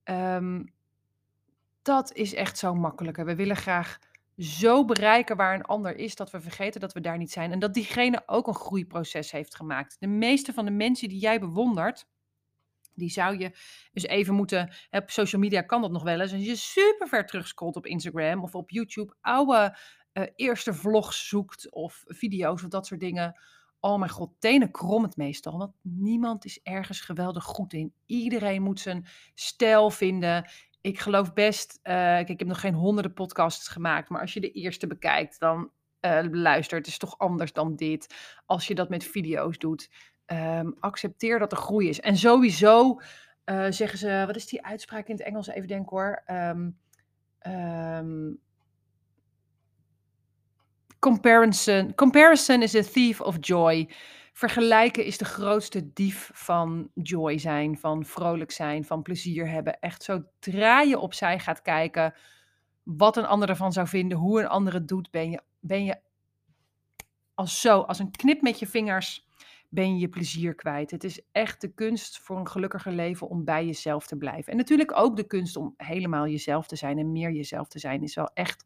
Um, 0.04 0.74
dat 1.82 2.14
is 2.14 2.34
echt 2.34 2.58
zo 2.58 2.74
makkelijker. 2.74 3.26
We 3.26 3.36
willen 3.36 3.56
graag 3.56 4.00
zo 4.38 4.86
bereiken 4.86 5.36
waar 5.36 5.54
een 5.54 5.66
ander 5.66 5.96
is, 5.96 6.16
dat 6.16 6.32
we 6.32 6.42
vergeten 6.42 6.82
dat 6.82 6.94
we 6.94 7.02
daar 7.02 7.18
niet 7.18 7.32
zijn. 7.32 7.52
En 7.52 7.60
dat 7.60 7.74
diegene 7.74 8.24
ook 8.26 8.48
een 8.48 8.56
groeiproces 8.56 9.32
heeft 9.32 9.56
gemaakt. 9.56 9.96
De 10.00 10.08
meeste 10.08 10.54
van 10.54 10.66
de 10.66 10.72
mensen 10.72 11.10
die 11.10 11.20
jij 11.20 11.40
bewondert, 11.40 12.08
die 12.96 13.10
zou 13.10 13.38
je 13.38 13.52
dus 13.92 14.04
even 14.04 14.34
moeten. 14.34 14.74
Op 14.90 15.10
social 15.12 15.42
media 15.42 15.62
kan 15.62 15.82
dat 15.82 15.92
nog 15.92 16.04
wel 16.04 16.22
eens. 16.22 16.34
Als 16.34 16.46
je 16.46 16.56
super 16.56 17.08
ver 17.08 17.26
terugscrollt 17.26 17.76
op 17.76 17.86
Instagram 17.86 18.44
of 18.44 18.56
op 18.56 18.70
YouTube, 18.70 19.16
oude 19.22 19.78
uh, 20.14 20.24
eerste 20.36 20.74
vlogs 20.74 21.28
zoekt 21.28 21.72
of 21.72 22.04
video's 22.06 22.64
of 22.64 22.70
dat 22.70 22.86
soort 22.86 23.00
dingen. 23.00 23.40
Oh 23.80 24.00
mijn 24.00 24.12
god, 24.12 24.32
tenen 24.40 24.72
krom 24.72 25.04
het 25.04 25.18
meestal. 25.18 25.58
Want 25.58 25.74
niemand 25.82 26.46
is 26.46 26.60
ergens 26.64 27.02
geweldig 27.02 27.44
goed 27.44 27.74
in. 27.74 27.94
Iedereen 28.06 28.62
moet 28.62 28.80
zijn 28.80 29.08
stijl 29.34 29.90
vinden 29.90 30.46
ik 30.86 31.00
geloof 31.00 31.34
best, 31.34 31.80
uh, 31.84 31.94
kijk, 31.94 32.30
ik 32.30 32.40
heb 32.40 32.48
nog 32.48 32.60
geen 32.60 32.74
honderden 32.74 33.14
podcasts 33.14 33.68
gemaakt, 33.68 34.10
maar 34.10 34.22
als 34.22 34.34
je 34.34 34.40
de 34.40 34.52
eerste 34.52 34.88
bekijkt, 34.88 35.40
dan 35.40 35.72
uh, 36.02 36.20
luister, 36.32 36.78
het 36.78 36.88
is 36.88 36.98
toch 36.98 37.18
anders 37.18 37.54
dan 37.54 37.76
dit. 37.76 38.16
Als 38.46 38.68
je 38.68 38.76
dat 38.76 38.90
met 38.90 39.04
video's 39.04 39.58
doet, 39.58 39.90
um, 40.28 40.76
accepteer 40.80 41.40
dat 41.40 41.52
er 41.52 41.58
groei 41.58 41.90
is. 41.90 42.00
En 42.00 42.18
sowieso 42.18 43.00
uh, 43.46 43.66
zeggen 43.70 44.00
ze, 44.00 44.24
wat 44.26 44.36
is 44.36 44.48
die 44.48 44.66
uitspraak 44.66 45.08
in 45.08 45.16
het 45.16 45.26
Engels? 45.26 45.48
Even 45.48 45.68
denken 45.68 45.90
hoor. 45.90 46.24
Um, 46.28 46.78
um, 47.48 48.40
comparison, 51.00 51.96
comparison 51.96 52.62
is 52.62 52.76
a 52.76 52.82
thief 52.82 53.22
of 53.22 53.38
joy. 53.40 53.90
Vergelijken 54.34 55.06
is 55.06 55.18
de 55.18 55.26
grootste 55.26 55.94
dief 55.94 56.30
van 56.34 56.90
joy 56.94 57.38
zijn, 57.38 57.78
van 57.78 58.06
vrolijk 58.06 58.52
zijn, 58.52 58.86
van 58.86 59.02
plezier 59.02 59.50
hebben. 59.50 59.80
Echt 59.80 60.04
zodra 60.04 60.82
je 60.82 61.00
opzij 61.00 61.40
gaat 61.40 61.62
kijken 61.62 62.14
wat 62.84 63.18
een 63.18 63.26
ander 63.26 63.50
ervan 63.50 63.74
zou 63.74 63.88
vinden, 63.88 64.18
hoe 64.18 64.40
een 64.40 64.48
ander 64.48 64.74
het 64.74 64.88
doet, 64.88 65.12
ben 65.12 65.30
je, 65.30 65.42
ben 65.60 65.86
je 65.86 66.00
als 67.34 67.62
zo, 67.62 67.82
als 67.82 68.00
een 68.00 68.12
knip 68.12 68.42
met 68.42 68.60
je 68.60 68.68
vingers, 68.68 69.25
ben 69.76 69.94
je 69.94 70.00
je 70.00 70.10
plezier 70.10 70.56
kwijt. 70.56 70.92
Het 70.92 71.04
is 71.04 71.22
echt 71.32 71.62
de 71.62 71.74
kunst 71.74 72.20
voor 72.20 72.38
een 72.38 72.48
gelukkiger 72.48 72.92
leven 72.92 73.28
om 73.28 73.44
bij 73.44 73.66
jezelf 73.66 74.08
te 74.08 74.18
blijven. 74.18 74.52
En 74.52 74.58
natuurlijk 74.58 74.98
ook 74.98 75.16
de 75.16 75.28
kunst 75.28 75.56
om 75.56 75.74
helemaal 75.78 76.28
jezelf 76.28 76.68
te 76.68 76.76
zijn 76.76 76.98
en 76.98 77.12
meer 77.12 77.32
jezelf 77.32 77.68
te 77.68 77.80
zijn, 77.80 78.04
is 78.04 78.16
wel 78.16 78.32
echt 78.34 78.66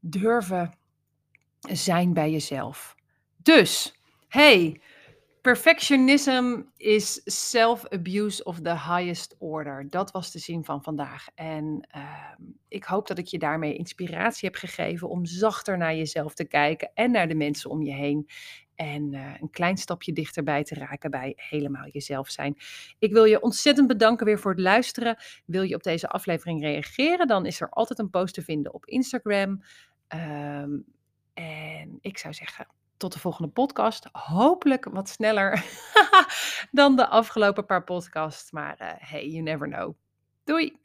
durven 0.00 0.72
zijn 1.60 2.12
bij 2.12 2.30
jezelf. 2.30 2.94
Dus 3.36 4.00
Hey, 4.32 4.80
perfectionism 5.40 6.62
is 6.76 7.20
self-abuse 7.24 8.44
of 8.44 8.60
the 8.60 8.70
highest 8.70 9.36
order. 9.38 9.90
Dat 9.90 10.10
was 10.10 10.32
de 10.32 10.38
zin 10.38 10.64
van 10.64 10.82
vandaag. 10.82 11.26
En 11.34 11.88
uh, 11.96 12.32
ik 12.68 12.84
hoop 12.84 13.06
dat 13.06 13.18
ik 13.18 13.26
je 13.26 13.38
daarmee 13.38 13.74
inspiratie 13.74 14.48
heb 14.48 14.58
gegeven 14.58 15.08
om 15.08 15.24
zachter 15.24 15.78
naar 15.78 15.94
jezelf 15.94 16.34
te 16.34 16.44
kijken 16.44 16.90
en 16.94 17.10
naar 17.10 17.28
de 17.28 17.34
mensen 17.34 17.70
om 17.70 17.82
je 17.82 17.92
heen. 17.92 18.28
En 18.82 19.12
uh, 19.12 19.34
een 19.40 19.50
klein 19.50 19.76
stapje 19.76 20.12
dichterbij 20.12 20.64
te 20.64 20.74
raken 20.74 21.10
bij 21.10 21.32
helemaal 21.36 21.86
jezelf 21.88 22.30
zijn. 22.30 22.56
Ik 22.98 23.12
wil 23.12 23.24
je 23.24 23.42
ontzettend 23.42 23.88
bedanken 23.88 24.26
weer 24.26 24.38
voor 24.38 24.50
het 24.50 24.60
luisteren. 24.60 25.16
Wil 25.44 25.62
je 25.62 25.74
op 25.74 25.82
deze 25.82 26.08
aflevering 26.08 26.60
reageren? 26.60 27.26
Dan 27.26 27.46
is 27.46 27.60
er 27.60 27.68
altijd 27.68 27.98
een 27.98 28.10
post 28.10 28.34
te 28.34 28.42
vinden 28.42 28.74
op 28.74 28.86
Instagram. 28.86 29.62
Um, 30.08 30.84
en 31.34 31.98
ik 32.00 32.18
zou 32.18 32.34
zeggen, 32.34 32.66
tot 32.96 33.12
de 33.12 33.18
volgende 33.18 33.50
podcast. 33.50 34.08
Hopelijk 34.12 34.84
wat 34.84 35.08
sneller 35.08 35.64
dan 36.70 36.96
de 36.96 37.08
afgelopen 37.08 37.66
paar 37.66 37.84
podcasts. 37.84 38.50
Maar 38.50 38.76
uh, 38.80 38.88
hey, 38.96 39.28
you 39.28 39.42
never 39.42 39.68
know. 39.68 39.94
Doei! 40.44 40.80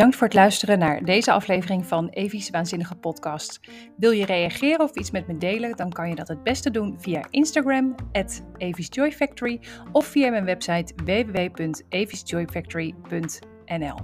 Bedankt 0.00 0.18
voor 0.18 0.28
het 0.28 0.36
luisteren 0.36 0.78
naar 0.78 1.04
deze 1.04 1.32
aflevering 1.32 1.86
van 1.86 2.08
Evie's 2.08 2.50
Waanzinnige 2.50 2.94
Podcast. 2.94 3.60
Wil 3.96 4.10
je 4.10 4.24
reageren 4.24 4.80
of 4.80 4.94
iets 4.94 5.10
met 5.10 5.26
me 5.26 5.38
delen, 5.38 5.76
dan 5.76 5.90
kan 5.90 6.08
je 6.08 6.14
dat 6.14 6.28
het 6.28 6.42
beste 6.42 6.70
doen 6.70 7.00
via 7.00 7.26
Instagram, 7.30 7.94
at 8.12 8.42
Factory, 9.12 9.60
of 9.92 10.06
via 10.06 10.30
mijn 10.30 10.44
website 10.44 10.94
www.eviesjoyfactory.nl. 11.04 13.96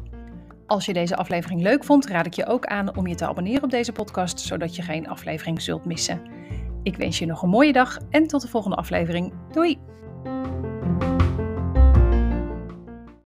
Als 0.67 0.87
je 0.87 0.93
deze 0.93 1.17
aflevering 1.17 1.63
leuk 1.63 1.85
vond, 1.85 2.07
raad 2.07 2.27
ik 2.27 2.35
je 2.35 2.47
ook 2.47 2.67
aan 2.67 2.97
om 2.97 3.07
je 3.07 3.15
te 3.15 3.27
abonneren 3.27 3.63
op 3.63 3.71
deze 3.71 3.93
podcast, 3.93 4.41
zodat 4.41 4.77
je 4.77 4.83
geen 4.83 5.09
aflevering 5.09 5.63
zult 5.63 5.85
missen. 5.85 6.21
Ik 6.83 6.97
wens 6.97 7.19
je 7.19 7.27
nog 7.27 7.43
een 7.43 7.49
mooie 7.49 7.73
dag 7.73 7.99
en 8.11 8.27
tot 8.27 8.43
de 8.43 8.49
volgende 8.49 8.77
aflevering. 8.77 9.33
Doei! 9.53 9.79